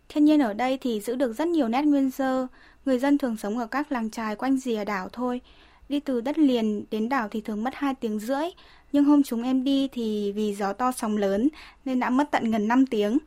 Thiên 0.09 0.25
nhiên 0.25 0.41
ở 0.41 0.55
đây 0.55 0.79
thì 0.81 1.01
giữ 1.01 1.17
được 1.17 1.33
rất 1.33 1.49
nhiều 1.49 1.69
nét 1.69 1.83
nguyên 1.83 2.11
sơ, 2.11 2.47
người 2.85 2.99
dân 2.99 3.19
thường 3.19 3.37
sống 3.37 3.59
ở 3.59 3.67
các 3.67 3.93
làng 3.93 4.11
trài 4.11 4.37
quanh 4.37 4.57
rìa 4.57 4.85
đảo 4.85 5.09
thôi. 5.13 5.41
Đi 5.89 6.01
từ 6.01 6.21
đất 6.21 6.39
liền 6.39 6.85
đến 6.91 7.09
đảo 7.09 7.29
thì 7.31 7.41
thường 7.41 7.65
mất 7.65 7.75
2 7.75 7.95
tiếng 7.95 8.19
rưỡi, 8.19 8.45
nhưng 8.93 9.05
hôm 9.05 9.23
chúng 9.23 9.43
em 9.43 9.65
đi 9.65 9.89
thì 9.93 10.33
vì 10.33 10.55
gió 10.55 10.73
to 10.73 10.93
sóng 10.93 11.17
lớn 11.17 11.49
nên 11.85 12.01
đã 12.01 12.11
mất 12.11 12.31
tận 12.31 12.51
gần 12.51 12.69
5 12.69 12.87
tiếng. 12.87 13.19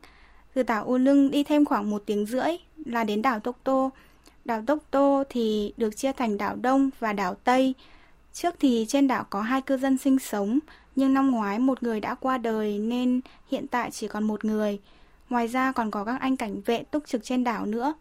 Từ 0.54 0.62
đảo 0.62 0.84
U 0.84 0.96
Lưng 0.96 1.30
đi 1.30 1.44
thêm 1.44 1.64
khoảng 1.64 1.90
1 1.90 2.02
tiếng 2.06 2.26
rưỡi 2.26 2.50
là 2.84 3.04
đến 3.04 3.22
đảo 3.22 3.40
Tốc 3.40 3.58
Tô. 3.64 3.90
Đảo 4.44 4.62
Tốc 4.66 4.78
Tô 4.90 5.22
thì 5.28 5.72
được 5.76 5.96
chia 5.96 6.12
thành 6.12 6.38
đảo 6.38 6.56
Đông 6.56 6.90
và 6.98 7.12
đảo 7.12 7.34
Tây. 7.34 7.74
Trước 8.36 8.54
thì 8.60 8.86
trên 8.88 9.08
đảo 9.08 9.26
có 9.30 9.42
hai 9.42 9.62
cư 9.62 9.76
dân 9.76 9.98
sinh 9.98 10.18
sống, 10.18 10.58
nhưng 10.96 11.14
năm 11.14 11.30
ngoái 11.30 11.58
một 11.58 11.82
người 11.82 12.00
đã 12.00 12.14
qua 12.14 12.38
đời 12.38 12.78
nên 12.78 13.20
hiện 13.50 13.66
tại 13.66 13.90
chỉ 13.90 14.08
còn 14.08 14.24
một 14.24 14.44
người. 14.44 14.78
Ngoài 15.28 15.46
ra 15.46 15.72
còn 15.72 15.90
có 15.90 16.04
các 16.04 16.20
anh 16.20 16.36
cảnh 16.36 16.60
vệ 16.60 16.82
túc 16.82 17.06
trực 17.06 17.24
trên 17.24 17.44
đảo 17.44 17.66
nữa. 17.66 17.94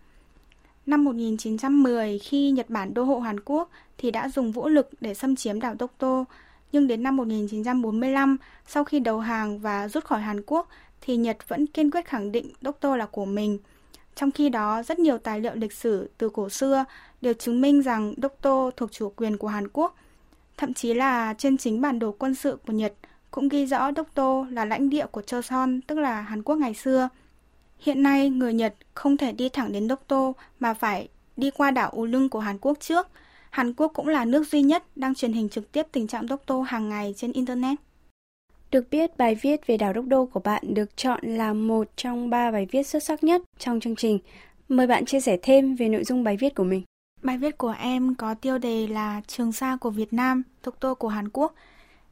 Năm 0.86 1.04
1910, 1.04 2.20
khi 2.20 2.52
Nhật 2.52 2.70
Bản 2.70 2.94
đô 2.94 3.04
hộ 3.04 3.20
Hàn 3.20 3.40
Quốc 3.40 3.70
thì 3.98 4.12
đã 4.12 4.30
dùng 4.30 4.52
vũ 4.52 4.68
lực 4.68 4.90
để 5.02 5.14
xâm 5.14 5.36
chiếm 5.36 5.60
đảo 5.60 5.76
Tokto, 5.76 6.26
Nhưng 6.72 6.88
đến 6.88 7.04
năm 7.04 7.18
1945, 7.18 8.38
sau 8.68 8.84
khi 8.84 9.00
đầu 9.00 9.20
hàng 9.20 9.60
và 9.60 9.88
rút 9.88 10.06
khỏi 10.06 10.22
Hàn 10.22 10.42
Quốc, 10.46 10.70
thì 11.02 11.18
Nhật 11.18 11.38
vẫn 11.48 11.68
kiên 11.68 11.92
quyết 11.92 12.06
khẳng 12.06 12.32
định 12.32 12.50
Tokto 12.64 12.96
là 12.96 13.06
của 13.06 13.26
mình. 13.26 13.60
Trong 14.16 14.32
khi 14.32 14.50
đó, 14.50 14.84
rất 14.84 15.00
nhiều 15.00 15.18
tài 15.18 15.40
liệu 15.40 15.56
lịch 15.56 15.74
sử 15.74 16.10
từ 16.18 16.30
cổ 16.30 16.50
xưa 16.50 16.86
đều 17.22 17.34
chứng 17.34 17.62
minh 17.62 17.82
rằng 17.82 18.14
Dokdo 18.18 18.72
thuộc 18.72 18.92
chủ 18.92 19.14
quyền 19.16 19.38
của 19.38 19.48
Hàn 19.48 19.68
Quốc. 19.68 19.96
Thậm 20.58 20.74
chí 20.74 20.94
là 20.94 21.34
trên 21.38 21.58
chính 21.58 21.82
bản 21.82 22.00
đồ 22.00 22.16
quân 22.20 22.36
sự 22.36 22.58
của 22.68 22.74
Nhật 22.74 22.94
cũng 23.32 23.50
ghi 23.50 23.66
rõ 23.66 23.92
Dokdo 23.92 24.46
là 24.52 24.66
lãnh 24.66 24.90
địa 24.90 25.06
của 25.06 25.22
Choson, 25.22 25.82
tức 25.82 26.00
là 26.00 26.22
Hàn 26.22 26.44
Quốc 26.44 26.56
ngày 26.56 26.74
xưa. 26.74 27.10
Hiện 27.80 28.04
nay, 28.04 28.30
người 28.30 28.54
Nhật 28.54 28.76
không 28.94 29.18
thể 29.18 29.32
đi 29.32 29.50
thẳng 29.50 29.72
đến 29.72 29.90
Dokdo 29.90 30.34
mà 30.60 30.74
phải 30.74 31.08
đi 31.38 31.52
qua 31.52 31.72
đảo 31.72 31.90
U 31.90 32.06
Lưng 32.06 32.30
của 32.30 32.40
Hàn 32.40 32.58
Quốc 32.58 32.78
trước. 32.80 33.08
Hàn 33.50 33.74
Quốc 33.74 33.92
cũng 33.96 34.08
là 34.08 34.26
nước 34.26 34.48
duy 34.48 34.62
nhất 34.62 34.84
đang 34.96 35.16
truyền 35.16 35.34
hình 35.34 35.50
trực 35.50 35.72
tiếp 35.72 35.88
tình 35.92 36.08
trạng 36.08 36.28
Dokdo 36.28 36.62
hàng 36.62 36.90
ngày 36.90 37.14
trên 37.18 37.32
Internet. 37.32 37.78
Được 38.72 38.90
biết, 38.92 39.18
bài 39.18 39.36
viết 39.36 39.68
về 39.68 39.78
đảo 39.78 39.94
Dokdo 39.96 40.26
của 40.26 40.40
bạn 40.40 40.74
được 40.74 40.98
chọn 40.98 41.20
là 41.24 41.54
một 41.54 41.88
trong 41.96 42.30
ba 42.30 42.52
bài 42.52 42.68
viết 42.72 42.88
xuất 42.88 43.04
sắc 43.04 43.24
nhất 43.24 43.42
trong 43.60 43.80
chương 43.80 43.96
trình. 43.96 44.20
Mời 44.70 44.88
bạn 44.88 45.06
chia 45.06 45.20
sẻ 45.20 45.38
thêm 45.42 45.76
về 45.76 45.90
nội 45.90 46.04
dung 46.04 46.24
bài 46.24 46.38
viết 46.38 46.56
của 46.56 46.64
mình. 46.64 46.84
Bài 47.26 47.38
viết 47.38 47.58
của 47.58 47.76
em 47.80 48.16
có 48.16 48.34
tiêu 48.34 48.58
đề 48.58 48.88
là 48.88 49.22
Trường 49.28 49.52
Sa 49.52 49.76
của 49.76 49.90
Việt 49.90 50.14
Nam, 50.14 50.44
Dokdo 50.66 50.94
của 50.94 51.08
Hàn 51.08 51.30
Quốc. 51.30 51.54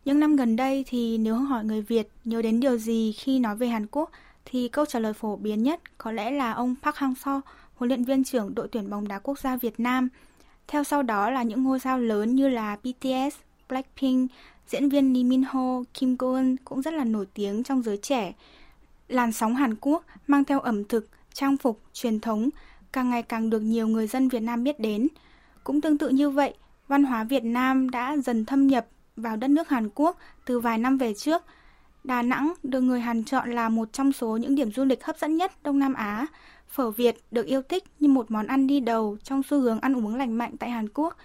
Những 0.05 0.20
năm 0.20 0.36
gần 0.36 0.55
đây 0.55 0.86
thì 0.88 1.17
nếu 1.17 1.36
hỏi 1.36 1.65
người 1.65 1.82
Việt 1.82 2.10
nhớ 2.25 2.41
đến 2.41 2.60
điều 2.60 2.77
gì 2.77 3.12
khi 3.12 3.39
nói 3.39 3.55
về 3.55 3.67
Hàn 3.67 3.88
Quốc 3.88 4.12
thì 4.46 4.67
câu 4.67 4.86
trả 4.86 5.00
lời 5.00 5.13
phổ 5.13 5.36
biến 5.36 5.63
nhất 5.63 5.98
có 5.98 6.12
lẽ 6.12 6.32
là 6.32 6.51
ông 6.51 6.75
Park 6.84 6.96
Hang-seo, 6.96 7.41
huấn 7.75 7.88
luyện 7.88 8.03
viên 8.03 8.24
trưởng 8.24 8.55
đội 8.55 8.67
tuyển 8.67 8.89
bóng 8.89 9.08
đá 9.08 9.20
quốc 9.20 9.39
gia 9.39 9.55
Việt 9.55 9.79
Nam. 9.79 10.10
Theo 10.67 10.84
sau 10.84 11.03
đó 11.03 11.29
là 11.29 11.43
những 11.43 11.63
ngôi 11.63 11.79
sao 11.79 12.00
lớn 12.00 12.36
như 12.36 12.50
là 12.50 12.77
BTS, 12.84 13.38
Blackpink, 13.70 14.32
diễn 14.67 14.89
viên 14.89 15.13
Lee 15.13 15.24
Min 15.24 15.43
Ho, 15.43 15.84
Kim 15.93 16.15
Go 16.20 16.36
Eun 16.36 16.55
cũng 16.65 16.82
rất 16.82 16.93
là 16.93 17.03
nổi 17.03 17.25
tiếng 17.34 17.63
trong 17.63 17.84
giới 17.84 17.98
trẻ. 17.98 18.34
Làn 19.08 19.32
sóng 19.32 19.55
Hàn 19.55 19.75
Quốc 19.75 20.03
mang 20.27 20.43
theo 20.43 20.60
ẩm 20.60 20.84
thực, 20.84 21.08
trang 21.34 21.58
phục, 21.58 21.79
truyền 21.93 22.20
thống 22.20 22.50
càng 22.93 23.09
ngày 23.09 23.23
càng 23.23 23.50
được 23.50 23.59
nhiều 23.59 23.88
người 23.88 24.07
dân 24.07 24.29
Việt 24.29 24.39
Nam 24.39 24.63
biết 24.63 24.79
đến. 24.79 25.07
Cũng 25.63 25.81
tương 25.81 25.97
tự 25.97 26.09
như 26.09 26.29
vậy, 26.29 26.53
văn 26.88 27.03
hóa 27.03 27.23
Việt 27.23 27.43
Nam 27.43 27.89
đã 27.89 28.17
dần 28.17 28.45
thâm 28.45 28.67
nhập 28.67 28.88
vào 29.15 29.38
đất 29.38 29.47
nước 29.47 29.69
Hàn 29.69 29.89
Quốc 29.95 30.17
từ 30.45 30.59
vài 30.59 30.77
năm 30.77 30.97
về 30.97 31.13
trước. 31.13 31.43
Đà 32.03 32.21
Nẵng 32.21 32.53
được 32.63 32.81
người 32.81 33.00
Hàn 33.00 33.23
chọn 33.23 33.51
là 33.51 33.69
một 33.69 33.93
trong 33.93 34.12
số 34.12 34.38
những 34.38 34.55
điểm 34.55 34.71
du 34.71 34.85
lịch 34.85 35.03
hấp 35.03 35.17
dẫn 35.17 35.38
nhất 35.38 35.51
Đông 35.63 35.79
Nam 35.79 35.93
Á. 35.93 36.27
Phở 36.69 36.91
Việt 36.91 37.15
được 37.31 37.45
yêu 37.45 37.62
thích 37.62 37.83
như 38.00 38.09
một 38.09 38.31
món 38.31 38.47
ăn 38.47 38.67
đi 38.67 38.79
đầu 38.79 39.17
trong 39.23 39.43
xu 39.43 39.59
hướng 39.59 39.79
ăn 39.79 39.97
uống 39.97 40.15
lành 40.15 40.38
mạnh 40.38 40.57
tại 40.59 40.69
Hàn 40.69 40.89
Quốc. 40.89 41.17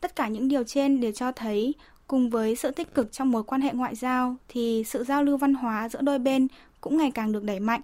Tất 0.00 0.16
cả 0.16 0.28
những 0.28 0.48
điều 0.48 0.64
trên 0.64 1.00
đều 1.00 1.12
cho 1.12 1.32
thấy 1.32 1.74
cùng 2.06 2.30
với 2.30 2.56
sự 2.56 2.70
tích 2.70 2.94
cực 2.94 3.12
trong 3.12 3.30
mối 3.30 3.44
quan 3.44 3.60
hệ 3.60 3.72
ngoại 3.72 3.94
giao 3.94 4.36
thì 4.48 4.82
sự 4.86 5.04
giao 5.04 5.24
lưu 5.24 5.36
văn 5.36 5.54
hóa 5.54 5.88
giữa 5.88 6.00
đôi 6.02 6.18
bên 6.18 6.48
cũng 6.80 6.96
ngày 6.96 7.10
càng 7.10 7.32
được 7.32 7.44
đẩy 7.44 7.60
mạnh. 7.60 7.80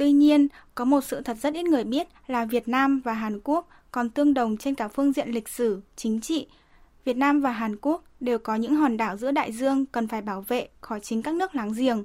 Tuy 0.00 0.12
nhiên, 0.12 0.48
có 0.74 0.84
một 0.84 1.04
sự 1.04 1.20
thật 1.20 1.36
rất 1.42 1.54
ít 1.54 1.62
người 1.62 1.84
biết 1.84 2.08
là 2.26 2.44
Việt 2.44 2.68
Nam 2.68 3.00
và 3.04 3.12
Hàn 3.12 3.40
Quốc 3.44 3.68
còn 3.90 4.10
tương 4.10 4.34
đồng 4.34 4.56
trên 4.56 4.74
cả 4.74 4.88
phương 4.88 5.12
diện 5.12 5.28
lịch 5.28 5.48
sử, 5.48 5.80
chính 5.96 6.20
trị. 6.20 6.46
Việt 7.04 7.16
Nam 7.16 7.40
và 7.40 7.50
Hàn 7.50 7.76
Quốc 7.76 8.04
đều 8.20 8.38
có 8.38 8.54
những 8.54 8.74
hòn 8.74 8.96
đảo 8.96 9.16
giữa 9.16 9.30
đại 9.30 9.52
dương 9.52 9.86
cần 9.86 10.08
phải 10.08 10.22
bảo 10.22 10.40
vệ 10.40 10.68
khỏi 10.80 11.00
chính 11.00 11.22
các 11.22 11.34
nước 11.34 11.54
láng 11.54 11.72
giềng. 11.72 12.04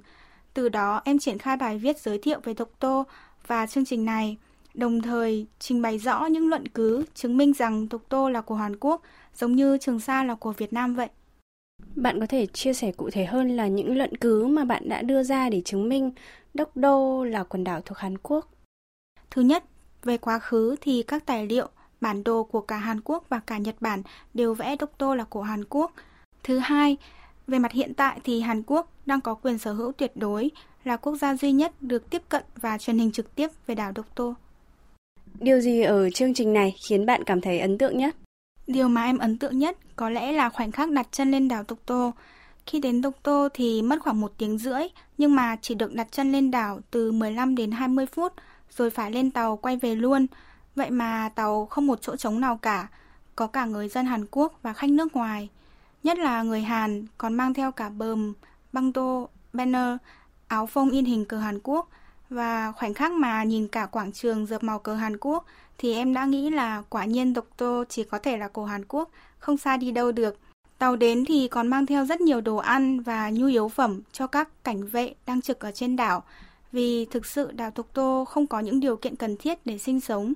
Từ 0.53 0.69
đó 0.69 1.01
em 1.05 1.19
triển 1.19 1.37
khai 1.37 1.57
bài 1.57 1.77
viết 1.77 1.99
giới 1.99 2.17
thiệu 2.17 2.39
về 2.43 2.53
Độc 2.53 2.69
Tô 2.79 3.05
và 3.47 3.67
chương 3.67 3.85
trình 3.85 4.05
này, 4.05 4.37
đồng 4.73 5.01
thời 5.01 5.47
trình 5.59 5.81
bày 5.81 5.99
rõ 5.99 6.25
những 6.25 6.49
luận 6.49 6.67
cứ 6.67 7.05
chứng 7.13 7.37
minh 7.37 7.53
rằng 7.53 7.89
Độc 7.89 8.01
Tô 8.09 8.29
là 8.29 8.41
của 8.41 8.55
Hàn 8.55 8.75
Quốc 8.79 9.01
giống 9.35 9.55
như 9.55 9.77
Trường 9.77 9.99
Sa 9.99 10.23
là 10.23 10.35
của 10.35 10.51
Việt 10.51 10.73
Nam 10.73 10.95
vậy. 10.95 11.09
Bạn 11.95 12.19
có 12.19 12.25
thể 12.27 12.45
chia 12.45 12.73
sẻ 12.73 12.91
cụ 12.91 13.09
thể 13.09 13.25
hơn 13.25 13.55
là 13.55 13.67
những 13.67 13.97
luận 13.97 14.15
cứ 14.15 14.47
mà 14.47 14.65
bạn 14.65 14.89
đã 14.89 15.01
đưa 15.01 15.23
ra 15.23 15.49
để 15.49 15.61
chứng 15.61 15.89
minh 15.89 16.11
Đốc 16.53 16.77
Đô 16.77 17.23
là 17.23 17.43
quần 17.43 17.63
đảo 17.63 17.81
thuộc 17.81 17.97
Hàn 17.97 18.17
Quốc? 18.17 18.49
Thứ 19.31 19.41
nhất, 19.41 19.63
về 20.03 20.17
quá 20.17 20.39
khứ 20.39 20.75
thì 20.81 21.03
các 21.03 21.25
tài 21.25 21.47
liệu, 21.47 21.67
bản 22.01 22.23
đồ 22.23 22.43
của 22.43 22.61
cả 22.61 22.77
Hàn 22.77 23.01
Quốc 23.01 23.25
và 23.29 23.39
cả 23.39 23.57
Nhật 23.57 23.75
Bản 23.79 24.01
đều 24.33 24.53
vẽ 24.53 24.75
Đốc 24.75 24.97
Đô 24.99 25.15
là 25.15 25.23
của 25.23 25.41
Hàn 25.41 25.65
Quốc. 25.65 25.93
Thứ 26.43 26.57
hai, 26.57 26.97
về 27.47 27.59
mặt 27.59 27.71
hiện 27.71 27.93
tại 27.93 28.19
thì 28.23 28.41
Hàn 28.41 28.63
Quốc 28.63 28.91
đang 29.05 29.21
có 29.21 29.35
quyền 29.35 29.57
sở 29.57 29.73
hữu 29.73 29.91
tuyệt 29.91 30.11
đối 30.15 30.51
là 30.83 30.97
quốc 30.97 31.15
gia 31.15 31.35
duy 31.35 31.51
nhất 31.51 31.73
được 31.81 32.09
tiếp 32.09 32.21
cận 32.29 32.43
và 32.55 32.77
truyền 32.77 32.97
hình 32.97 33.11
trực 33.11 33.35
tiếp 33.35 33.47
về 33.67 33.75
đảo 33.75 33.91
Đốc 33.95 34.15
Tô. 34.15 34.33
Điều 35.39 35.59
gì 35.59 35.81
ở 35.81 36.09
chương 36.09 36.33
trình 36.33 36.53
này 36.53 36.75
khiến 36.89 37.05
bạn 37.05 37.23
cảm 37.23 37.41
thấy 37.41 37.59
ấn 37.59 37.77
tượng 37.77 37.97
nhất? 37.97 38.15
Điều 38.67 38.87
mà 38.87 39.03
em 39.03 39.17
ấn 39.17 39.37
tượng 39.37 39.59
nhất 39.59 39.77
có 39.95 40.09
lẽ 40.09 40.31
là 40.31 40.49
khoảnh 40.49 40.71
khắc 40.71 40.91
đặt 40.91 41.07
chân 41.11 41.31
lên 41.31 41.47
đảo 41.47 41.63
Tục 41.63 41.79
Tô. 41.85 42.13
Khi 42.65 42.79
đến 42.79 43.01
Tục 43.01 43.15
Tô 43.23 43.47
thì 43.53 43.81
mất 43.81 43.99
khoảng 44.01 44.21
một 44.21 44.33
tiếng 44.37 44.57
rưỡi, 44.57 44.81
nhưng 45.17 45.35
mà 45.35 45.55
chỉ 45.61 45.75
được 45.75 45.93
đặt 45.93 46.07
chân 46.11 46.31
lên 46.31 46.51
đảo 46.51 46.79
từ 46.91 47.11
15 47.11 47.55
đến 47.55 47.71
20 47.71 48.05
phút, 48.05 48.33
rồi 48.69 48.89
phải 48.89 49.11
lên 49.11 49.31
tàu 49.31 49.57
quay 49.57 49.77
về 49.77 49.95
luôn. 49.95 50.27
Vậy 50.75 50.89
mà 50.89 51.29
tàu 51.35 51.65
không 51.65 51.87
một 51.87 52.01
chỗ 52.01 52.15
trống 52.15 52.41
nào 52.41 52.57
cả, 52.57 52.87
có 53.35 53.47
cả 53.47 53.65
người 53.65 53.89
dân 53.89 54.05
Hàn 54.05 54.25
Quốc 54.31 54.59
và 54.61 54.73
khách 54.73 54.89
nước 54.89 55.15
ngoài. 55.15 55.49
Nhất 56.03 56.17
là 56.17 56.43
người 56.43 56.61
Hàn 56.61 57.05
còn 57.17 57.33
mang 57.33 57.53
theo 57.53 57.71
cả 57.71 57.89
bờm, 57.89 58.33
băng 58.73 58.93
tô, 58.93 59.29
banner, 59.53 59.97
áo 60.47 60.65
phông 60.65 60.89
in 60.89 61.05
hình 61.05 61.25
cờ 61.25 61.37
Hàn 61.37 61.59
Quốc 61.63 61.89
và 62.29 62.71
khoảnh 62.71 62.93
khắc 62.93 63.11
mà 63.11 63.43
nhìn 63.43 63.67
cả 63.67 63.85
quảng 63.85 64.11
trường 64.11 64.45
dợp 64.45 64.63
màu 64.63 64.79
cờ 64.79 64.95
Hàn 64.95 65.17
Quốc 65.17 65.45
thì 65.77 65.93
em 65.93 66.13
đã 66.13 66.25
nghĩ 66.25 66.49
là 66.49 66.83
quả 66.89 67.05
nhiên 67.05 67.33
Độc 67.33 67.45
Tô 67.57 67.83
chỉ 67.89 68.03
có 68.03 68.19
thể 68.19 68.37
là 68.37 68.47
cổ 68.47 68.65
Hàn 68.65 68.85
Quốc, 68.85 69.09
không 69.39 69.57
xa 69.57 69.77
đi 69.77 69.91
đâu 69.91 70.11
được. 70.11 70.39
Tàu 70.77 70.95
đến 70.95 71.25
thì 71.27 71.47
còn 71.47 71.67
mang 71.67 71.85
theo 71.85 72.05
rất 72.05 72.21
nhiều 72.21 72.41
đồ 72.41 72.55
ăn 72.55 72.99
và 72.99 73.29
nhu 73.29 73.47
yếu 73.47 73.69
phẩm 73.69 74.01
cho 74.11 74.27
các 74.27 74.49
cảnh 74.63 74.87
vệ 74.87 75.13
đang 75.25 75.41
trực 75.41 75.59
ở 75.59 75.71
trên 75.71 75.95
đảo, 75.95 76.23
vì 76.71 77.05
thực 77.05 77.25
sự 77.25 77.51
đảo 77.51 77.71
Thục 77.71 77.93
Tô 77.93 78.25
không 78.29 78.47
có 78.47 78.59
những 78.59 78.79
điều 78.79 78.97
kiện 78.97 79.15
cần 79.15 79.37
thiết 79.37 79.65
để 79.65 79.77
sinh 79.77 79.99
sống. 79.99 80.33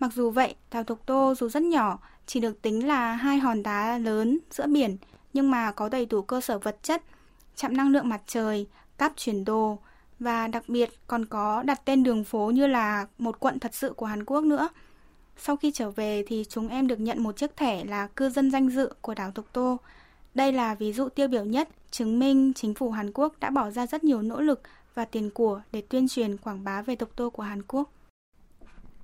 Mặc 0.00 0.10
dù 0.14 0.30
vậy, 0.30 0.54
đảo 0.70 0.84
Thục 0.84 1.06
Tô 1.06 1.34
dù 1.34 1.48
rất 1.48 1.62
nhỏ, 1.62 1.98
chỉ 2.26 2.40
được 2.40 2.62
tính 2.62 2.86
là 2.86 3.12
hai 3.12 3.38
hòn 3.38 3.62
đá 3.62 3.98
lớn 3.98 4.38
giữa 4.50 4.66
biển, 4.66 4.96
nhưng 5.32 5.50
mà 5.50 5.72
có 5.72 5.88
đầy 5.88 6.06
đủ 6.06 6.22
cơ 6.22 6.40
sở 6.40 6.58
vật 6.58 6.76
chất, 6.82 7.02
chạm 7.56 7.76
năng 7.76 7.90
lượng 7.92 8.08
mặt 8.08 8.20
trời, 8.26 8.66
cáp 8.98 9.12
chuyển 9.16 9.44
đồ, 9.44 9.78
và 10.24 10.48
đặc 10.48 10.68
biệt 10.68 10.90
còn 11.06 11.24
có 11.24 11.62
đặt 11.62 11.82
tên 11.84 12.02
đường 12.02 12.24
phố 12.24 12.50
như 12.50 12.66
là 12.66 13.06
một 13.18 13.40
quận 13.40 13.58
thật 13.58 13.74
sự 13.74 13.92
của 13.92 14.06
Hàn 14.06 14.24
Quốc 14.24 14.44
nữa. 14.44 14.68
Sau 15.36 15.56
khi 15.56 15.72
trở 15.72 15.90
về 15.90 16.24
thì 16.26 16.44
chúng 16.48 16.68
em 16.68 16.86
được 16.86 17.00
nhận 17.00 17.22
một 17.22 17.36
chiếc 17.36 17.56
thẻ 17.56 17.84
là 17.84 18.06
cư 18.06 18.28
dân 18.30 18.50
danh 18.50 18.70
dự 18.70 18.92
của 19.00 19.14
đảo 19.14 19.30
Tục 19.30 19.46
Tô. 19.52 19.78
Đây 20.34 20.52
là 20.52 20.74
ví 20.74 20.92
dụ 20.92 21.08
tiêu 21.08 21.28
biểu 21.28 21.44
nhất 21.44 21.68
chứng 21.90 22.18
minh 22.18 22.52
chính 22.54 22.74
phủ 22.74 22.90
Hàn 22.90 23.12
Quốc 23.14 23.34
đã 23.40 23.50
bỏ 23.50 23.70
ra 23.70 23.86
rất 23.86 24.04
nhiều 24.04 24.22
nỗ 24.22 24.40
lực 24.40 24.60
và 24.94 25.04
tiền 25.04 25.30
của 25.30 25.62
để 25.72 25.82
tuyên 25.88 26.08
truyền 26.08 26.36
quảng 26.36 26.64
bá 26.64 26.82
về 26.82 26.96
Tục 26.96 27.10
Tô 27.16 27.30
của 27.30 27.42
Hàn 27.42 27.62
Quốc. 27.62 27.90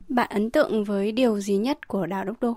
Bạn 0.08 0.28
ấn 0.30 0.50
tượng 0.50 0.84
với 0.84 1.12
điều 1.12 1.40
gì 1.40 1.56
nhất 1.56 1.88
của 1.88 2.06
đảo 2.06 2.24
Đốc 2.24 2.40
Đô? 2.40 2.56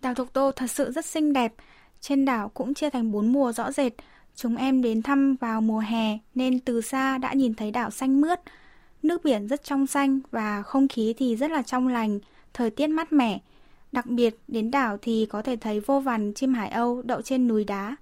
Đảo 0.00 0.14
Độc 0.16 0.28
Tô 0.32 0.52
thật 0.56 0.70
sự 0.70 0.92
rất 0.92 1.04
xinh 1.04 1.32
đẹp. 1.32 1.54
Trên 2.00 2.24
đảo 2.24 2.48
cũng 2.54 2.74
chia 2.74 2.90
thành 2.90 3.12
bốn 3.12 3.32
mùa 3.32 3.52
rõ 3.52 3.72
rệt. 3.72 3.92
Chúng 4.40 4.56
em 4.56 4.82
đến 4.82 5.02
thăm 5.02 5.36
vào 5.36 5.60
mùa 5.60 5.78
hè 5.78 6.18
nên 6.34 6.60
từ 6.60 6.80
xa 6.80 7.18
đã 7.18 7.32
nhìn 7.32 7.54
thấy 7.54 7.70
đảo 7.70 7.90
xanh 7.90 8.20
mướt. 8.20 8.40
Nước 9.02 9.24
biển 9.24 9.46
rất 9.46 9.64
trong 9.64 9.86
xanh 9.86 10.20
và 10.30 10.62
không 10.62 10.88
khí 10.88 11.14
thì 11.18 11.36
rất 11.36 11.50
là 11.50 11.62
trong 11.62 11.88
lành, 11.88 12.18
thời 12.54 12.70
tiết 12.70 12.86
mát 12.86 13.12
mẻ. 13.12 13.40
Đặc 13.92 14.06
biệt 14.06 14.36
đến 14.48 14.70
đảo 14.70 14.98
thì 15.02 15.26
có 15.26 15.42
thể 15.42 15.56
thấy 15.56 15.80
vô 15.80 16.00
vàn 16.00 16.34
chim 16.34 16.54
hải 16.54 16.68
âu 16.68 17.02
đậu 17.02 17.22
trên 17.22 17.48
núi 17.48 17.64
đá. 17.64 17.96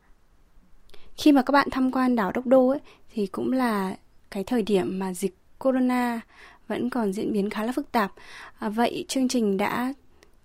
Khi 1.16 1.32
mà 1.32 1.42
các 1.42 1.52
bạn 1.52 1.68
tham 1.70 1.92
quan 1.92 2.16
đảo 2.16 2.32
Đốc 2.32 2.46
Đô 2.46 2.68
ấy, 2.68 2.80
thì 3.14 3.26
cũng 3.26 3.52
là 3.52 3.96
cái 4.30 4.44
thời 4.44 4.62
điểm 4.62 4.98
mà 4.98 5.14
dịch 5.14 5.36
corona 5.58 6.20
vẫn 6.68 6.90
còn 6.90 7.12
diễn 7.12 7.32
biến 7.32 7.50
khá 7.50 7.62
là 7.62 7.72
phức 7.72 7.92
tạp. 7.92 8.12
À, 8.58 8.68
vậy 8.68 9.04
chương 9.08 9.28
trình 9.28 9.56
đã 9.56 9.94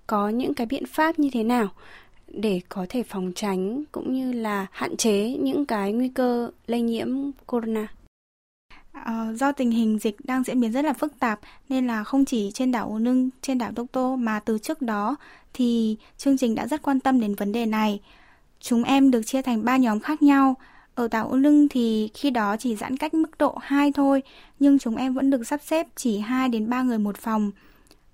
có 0.07 0.29
những 0.29 0.53
cái 0.53 0.67
biện 0.67 0.85
pháp 0.85 1.19
như 1.19 1.29
thế 1.33 1.43
nào 1.43 1.69
để 2.33 2.61
có 2.69 2.85
thể 2.89 3.03
phòng 3.03 3.31
tránh 3.35 3.83
cũng 3.91 4.13
như 4.13 4.33
là 4.33 4.67
hạn 4.71 4.97
chế 4.97 5.37
những 5.39 5.65
cái 5.65 5.93
nguy 5.93 6.09
cơ 6.09 6.51
lây 6.67 6.81
nhiễm 6.81 7.07
corona? 7.45 7.87
À, 8.91 9.31
do 9.35 9.51
tình 9.51 9.71
hình 9.71 9.99
dịch 9.99 10.15
đang 10.23 10.43
diễn 10.43 10.59
biến 10.59 10.71
rất 10.71 10.85
là 10.85 10.93
phức 10.93 11.19
tạp 11.19 11.39
nên 11.69 11.87
là 11.87 12.03
không 12.03 12.25
chỉ 12.25 12.51
trên 12.53 12.71
đảo 12.71 12.89
Ô 12.89 12.99
Nưng, 12.99 13.29
trên 13.41 13.57
đảo 13.57 13.71
Đốc 13.75 13.87
Tô 13.91 14.15
mà 14.15 14.39
từ 14.39 14.57
trước 14.57 14.81
đó 14.81 15.15
thì 15.53 15.97
chương 16.17 16.37
trình 16.37 16.55
đã 16.55 16.67
rất 16.67 16.81
quan 16.81 16.99
tâm 16.99 17.19
đến 17.19 17.35
vấn 17.35 17.51
đề 17.51 17.65
này. 17.65 17.99
Chúng 18.59 18.83
em 18.83 19.11
được 19.11 19.21
chia 19.25 19.41
thành 19.41 19.65
ba 19.65 19.77
nhóm 19.77 19.99
khác 19.99 20.21
nhau. 20.21 20.55
Ở 20.95 21.07
đảo 21.07 21.29
Ô 21.29 21.35
Lưng 21.35 21.67
thì 21.69 22.09
khi 22.13 22.29
đó 22.29 22.55
chỉ 22.57 22.75
giãn 22.75 22.97
cách 22.97 23.13
mức 23.13 23.37
độ 23.37 23.57
2 23.61 23.91
thôi, 23.91 24.23
nhưng 24.59 24.79
chúng 24.79 24.95
em 24.95 25.13
vẫn 25.13 25.29
được 25.29 25.47
sắp 25.47 25.61
xếp 25.63 25.87
chỉ 25.95 26.19
2 26.19 26.49
đến 26.49 26.69
3 26.69 26.81
người 26.81 26.99
một 26.99 27.17
phòng. 27.17 27.51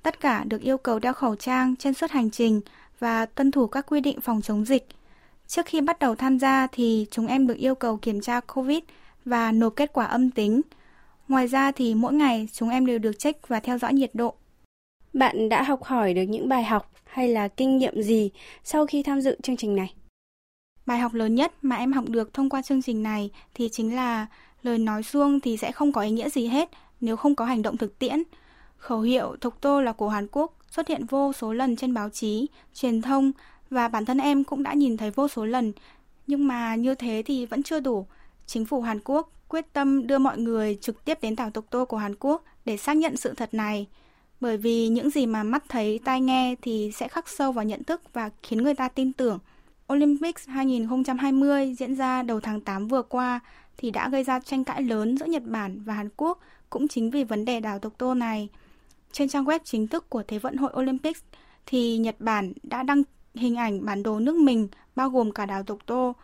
Tất 0.03 0.19
cả 0.19 0.43
được 0.43 0.61
yêu 0.61 0.77
cầu 0.77 0.99
đeo 0.99 1.13
khẩu 1.13 1.35
trang 1.35 1.75
trên 1.75 1.93
suốt 1.93 2.11
hành 2.11 2.29
trình 2.29 2.61
và 2.99 3.25
tuân 3.25 3.51
thủ 3.51 3.67
các 3.67 3.85
quy 3.85 4.01
định 4.01 4.21
phòng 4.21 4.41
chống 4.41 4.65
dịch. 4.65 4.87
Trước 5.47 5.65
khi 5.65 5.81
bắt 5.81 5.99
đầu 5.99 6.15
tham 6.15 6.39
gia 6.39 6.67
thì 6.67 7.05
chúng 7.11 7.27
em 7.27 7.47
được 7.47 7.57
yêu 7.57 7.75
cầu 7.75 7.97
kiểm 7.97 8.21
tra 8.21 8.39
COVID 8.39 8.79
và 9.25 9.51
nộp 9.51 9.75
kết 9.75 9.93
quả 9.93 10.05
âm 10.05 10.31
tính. 10.31 10.61
Ngoài 11.27 11.47
ra 11.47 11.71
thì 11.71 11.95
mỗi 11.95 12.13
ngày 12.13 12.47
chúng 12.53 12.69
em 12.69 12.85
đều 12.85 12.99
được 12.99 13.19
check 13.19 13.47
và 13.47 13.59
theo 13.59 13.77
dõi 13.77 13.93
nhiệt 13.93 14.11
độ. 14.13 14.33
Bạn 15.13 15.49
đã 15.49 15.63
học 15.63 15.83
hỏi 15.83 16.13
được 16.13 16.23
những 16.23 16.49
bài 16.49 16.63
học 16.63 16.91
hay 17.03 17.27
là 17.27 17.47
kinh 17.47 17.77
nghiệm 17.77 18.01
gì 18.01 18.31
sau 18.63 18.85
khi 18.85 19.03
tham 19.03 19.21
dự 19.21 19.37
chương 19.43 19.57
trình 19.57 19.75
này? 19.75 19.93
Bài 20.85 20.99
học 20.99 21.13
lớn 21.13 21.35
nhất 21.35 21.53
mà 21.61 21.75
em 21.75 21.93
học 21.93 22.05
được 22.07 22.33
thông 22.33 22.49
qua 22.49 22.61
chương 22.61 22.81
trình 22.81 23.03
này 23.03 23.29
thì 23.53 23.69
chính 23.71 23.95
là 23.95 24.25
lời 24.63 24.77
nói 24.77 25.03
suông 25.03 25.39
thì 25.39 25.57
sẽ 25.57 25.71
không 25.71 25.91
có 25.91 26.01
ý 26.01 26.11
nghĩa 26.11 26.29
gì 26.29 26.47
hết 26.47 26.69
nếu 27.01 27.17
không 27.17 27.35
có 27.35 27.45
hành 27.45 27.61
động 27.61 27.77
thực 27.77 27.99
tiễn. 27.99 28.23
Khẩu 28.77 29.01
hiệu 29.01 29.35
Thục 29.41 29.61
Tô 29.61 29.81
là 29.81 29.91
của 29.91 30.09
Hàn 30.09 30.27
Quốc 30.31 30.56
xuất 30.71 30.87
hiện 30.87 31.05
vô 31.05 31.33
số 31.33 31.53
lần 31.53 31.75
trên 31.75 31.93
báo 31.93 32.09
chí, 32.09 32.47
truyền 32.73 33.01
thông 33.01 33.31
và 33.69 33.87
bản 33.87 34.05
thân 34.05 34.17
em 34.17 34.43
cũng 34.43 34.63
đã 34.63 34.73
nhìn 34.73 34.97
thấy 34.97 35.11
vô 35.11 35.27
số 35.27 35.45
lần. 35.45 35.73
Nhưng 36.27 36.47
mà 36.47 36.75
như 36.75 36.95
thế 36.95 37.23
thì 37.25 37.45
vẫn 37.45 37.63
chưa 37.63 37.79
đủ. 37.79 38.05
Chính 38.45 38.65
phủ 38.65 38.81
Hàn 38.81 38.99
Quốc 39.03 39.31
quyết 39.47 39.73
tâm 39.73 40.07
đưa 40.07 40.17
mọi 40.17 40.37
người 40.37 40.77
trực 40.81 41.05
tiếp 41.05 41.17
đến 41.21 41.35
đảo 41.35 41.49
Tục 41.49 41.65
Tô 41.69 41.85
của 41.85 41.97
Hàn 41.97 42.15
Quốc 42.19 42.43
để 42.65 42.77
xác 42.77 42.97
nhận 42.97 43.17
sự 43.17 43.33
thật 43.33 43.53
này. 43.53 43.87
Bởi 44.39 44.57
vì 44.57 44.87
những 44.87 45.09
gì 45.09 45.25
mà 45.25 45.43
mắt 45.43 45.63
thấy, 45.69 45.99
tai 46.05 46.21
nghe 46.21 46.55
thì 46.61 46.91
sẽ 46.95 47.07
khắc 47.07 47.29
sâu 47.29 47.51
vào 47.51 47.65
nhận 47.65 47.83
thức 47.83 48.01
và 48.13 48.29
khiến 48.43 48.63
người 48.63 48.75
ta 48.75 48.89
tin 48.89 49.13
tưởng. 49.13 49.39
Olympics 49.93 50.47
2020 50.47 51.73
diễn 51.73 51.95
ra 51.95 52.23
đầu 52.23 52.39
tháng 52.39 52.61
8 52.61 52.87
vừa 52.87 53.01
qua 53.01 53.39
thì 53.77 53.91
đã 53.91 54.09
gây 54.09 54.23
ra 54.23 54.39
tranh 54.39 54.63
cãi 54.63 54.81
lớn 54.81 55.17
giữa 55.17 55.25
Nhật 55.25 55.43
Bản 55.45 55.79
và 55.85 55.93
Hàn 55.93 56.09
Quốc 56.17 56.39
cũng 56.69 56.87
chính 56.87 57.11
vì 57.11 57.23
vấn 57.23 57.45
đề 57.45 57.59
đảo 57.59 57.79
Tục 57.79 57.93
Tô 57.97 58.13
này. 58.13 58.49
Trên 59.11 59.29
trang 59.29 59.45
web 59.45 59.59
chính 59.63 59.87
thức 59.87 60.09
của 60.09 60.23
Thế 60.27 60.39
vận 60.39 60.57
hội 60.57 60.71
Olympics 60.79 61.21
thì 61.65 61.97
Nhật 61.97 62.15
Bản 62.19 62.53
đã 62.63 62.83
đăng 62.83 63.03
hình 63.35 63.55
ảnh 63.55 63.85
bản 63.85 64.03
đồ 64.03 64.19
nước 64.19 64.35
mình, 64.35 64.67
bao 64.95 65.09
gồm 65.09 65.31
cả 65.31 65.45
đảo 65.45 65.63
Tục 65.63 65.79
Tô. 65.85 66.15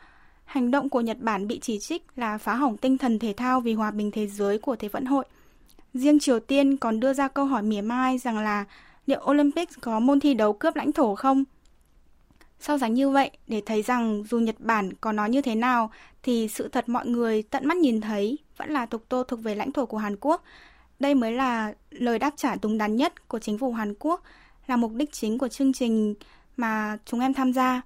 hành 0.46 0.72
động 0.72 0.90
của 0.90 1.02
Nhật 1.02 1.18
Bản 1.20 1.48
bị 1.48 1.60
chỉ 1.60 1.80
trích 1.80 2.06
là 2.16 2.38
phá 2.38 2.56
hỏng 2.56 2.78
tinh 2.78 2.98
thần 2.98 3.20
thể 3.20 3.34
thao 3.34 3.62
vì 3.62 3.74
hòa 3.74 3.92
bình 3.92 4.12
thế 4.12 4.28
giới 4.28 4.58
của 4.58 4.76
Thế 4.76 4.88
vận 4.88 5.06
hội. 5.06 5.26
Riêng 5.94 6.20
Triều 6.20 6.40
Tiên 6.40 6.78
còn 6.78 7.00
đưa 7.00 7.14
ra 7.14 7.28
câu 7.28 7.46
hỏi 7.46 7.64
mỉa 7.64 7.82
mai 7.82 8.18
rằng 8.18 8.38
là 8.40 8.66
liệu 9.06 9.22
Olympics 9.32 9.74
có 9.82 10.00
môn 10.00 10.20
thi 10.20 10.34
đấu 10.34 10.54
cướp 10.54 10.76
lãnh 10.76 10.92
thổ 10.92 11.16
không? 11.16 11.44
So 12.60 12.78
sánh 12.78 12.94
như 12.94 13.10
vậy, 13.10 13.32
để 13.48 13.62
thấy 13.66 13.82
rằng 13.82 14.24
dù 14.30 14.40
Nhật 14.40 14.56
Bản 14.60 14.94
có 14.94 15.12
nói 15.12 15.30
như 15.30 15.42
thế 15.42 15.56
nào, 15.56 15.92
thì 16.24 16.48
sự 16.48 16.68
thật 16.68 16.90
mọi 16.90 17.08
người 17.08 17.44
tận 17.44 17.68
mắt 17.68 17.78
nhìn 17.78 18.02
thấy 18.02 18.38
vẫn 18.58 18.72
là 18.72 18.86
tục 18.86 19.04
tô 19.10 19.24
thuộc 19.24 19.44
về 19.44 19.56
lãnh 19.56 19.72
thổ 19.72 19.86
của 19.86 19.98
Hàn 19.98 20.16
Quốc. 20.20 20.44
Đây 21.04 21.16
mới 21.16 21.32
là 21.32 21.74
lời 21.92 22.20
đáp 22.20 22.34
trả 22.36 22.56
đúng 22.62 22.78
đắn 22.78 22.96
nhất 22.96 23.28
của 23.28 23.40
chính 23.40 23.58
phủ 23.58 23.74
Hàn 23.74 23.94
Quốc, 24.00 24.24
là 24.68 24.76
mục 24.76 24.92
đích 24.94 25.14
chính 25.14 25.38
của 25.38 25.48
chương 25.48 25.74
trình 25.74 26.14
mà 26.58 26.98
chúng 27.06 27.20
em 27.20 27.34
tham 27.34 27.54
gia. 27.54 27.82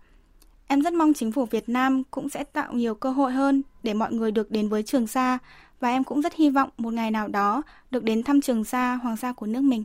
Em 0.68 0.82
rất 0.82 0.94
mong 0.94 1.14
chính 1.14 1.32
phủ 1.32 1.46
Việt 1.46 1.70
Nam 1.70 2.04
cũng 2.12 2.30
sẽ 2.30 2.44
tạo 2.44 2.74
nhiều 2.74 2.96
cơ 2.96 3.12
hội 3.12 3.32
hơn 3.32 3.62
để 3.84 3.94
mọi 3.94 4.14
người 4.14 4.32
được 4.32 4.52
đến 4.52 4.70
với 4.70 4.84
Trường 4.84 5.08
Sa 5.08 5.38
và 5.80 5.90
em 5.90 6.04
cũng 6.04 6.22
rất 6.22 6.34
hy 6.34 6.50
vọng 6.50 6.70
một 6.78 6.94
ngày 6.94 7.12
nào 7.12 7.28
đó 7.28 7.62
được 7.92 8.04
đến 8.04 8.24
thăm 8.24 8.42
Trường 8.42 8.64
Sa, 8.64 8.96
hoàng 8.96 9.18
sa 9.18 9.34
của 9.34 9.46
nước 9.46 9.62
mình. 9.62 9.84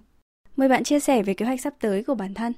Mời 0.57 0.69
bạn 0.69 0.85
chia 0.85 1.01
sẻ 1.01 1.23
về 1.23 1.35
kế 1.35 1.47
hoạch 1.47 1.61
sắp 1.61 1.75
tới 1.81 2.03
của 2.03 2.15
bản 2.15 2.35
thân. 2.35 2.53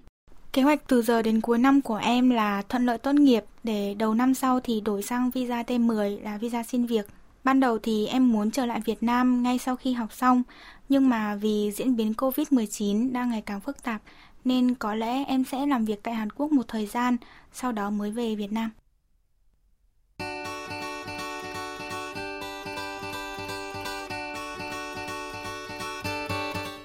Kế 0.53 0.63
hoạch 0.63 0.89
từ 0.89 1.03
giờ 1.03 1.23
đến 1.23 1.41
cuối 1.41 1.59
năm 1.59 1.81
của 1.81 1.97
em 1.97 2.31
là 2.31 2.63
thuận 2.63 2.87
lợi 2.87 2.99
tốt 2.99 3.13
nghiệp 3.13 3.45
để 3.65 3.95
đầu 3.99 4.15
năm 4.15 4.35
sau 4.35 4.61
thì 4.61 4.81
đổi 4.81 5.03
sang 5.03 5.31
visa 5.31 5.63
T10 5.63 6.23
là 6.23 6.39
visa 6.39 6.63
xin 6.63 6.87
việc. 6.87 7.07
Ban 7.45 7.61
đầu 7.61 7.79
thì 7.79 8.07
em 8.07 8.33
muốn 8.33 8.51
trở 8.51 8.67
lại 8.67 8.81
Việt 8.85 9.03
Nam 9.03 9.43
ngay 9.43 9.59
sau 9.59 9.77
khi 9.77 9.93
học 9.93 10.13
xong, 10.13 10.43
nhưng 10.89 11.09
mà 11.09 11.35
vì 11.35 11.71
diễn 11.75 11.97
biến 11.97 12.13
Covid-19 12.17 13.13
đang 13.13 13.31
ngày 13.31 13.43
càng 13.47 13.61
phức 13.61 13.83
tạp 13.83 14.03
nên 14.45 14.75
có 14.75 14.95
lẽ 14.95 15.25
em 15.25 15.45
sẽ 15.45 15.67
làm 15.67 15.85
việc 15.85 16.03
tại 16.03 16.15
Hàn 16.15 16.31
Quốc 16.31 16.53
một 16.53 16.69
thời 16.69 16.87
gian, 16.87 17.17
sau 17.53 17.73
đó 17.73 17.91
mới 17.91 18.11
về 18.11 18.35
Việt 18.35 18.53
Nam. 18.53 18.71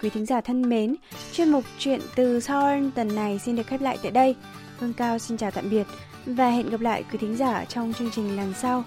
Quý 0.02 0.10
thính 0.10 0.26
giả 0.26 0.42
thân 0.42 0.70
mến, 0.70 0.96
chuyên 1.34 1.50
mục 1.50 1.64
chuyện 1.80 2.02
từ 2.16 2.40
Seoul 2.40 2.90
tuần 2.96 3.16
này 3.16 3.40
xin 3.40 3.56
được 3.56 3.68
khép 3.68 3.82
lại 3.82 3.98
tại 4.04 4.12
đây. 4.12 4.36
Hương 4.80 4.94
Cao 4.94 5.20
xin 5.20 5.38
chào 5.38 5.52
tạm 5.52 5.70
biệt 5.70 5.88
và 6.26 6.50
hẹn 6.50 6.70
gặp 6.70 6.82
lại 6.82 7.04
quý 7.12 7.18
thính 7.18 7.38
giả 7.38 7.66
trong 7.66 7.94
chương 7.94 8.12
trình 8.12 8.36
lần 8.36 8.54
sau. 8.54 8.84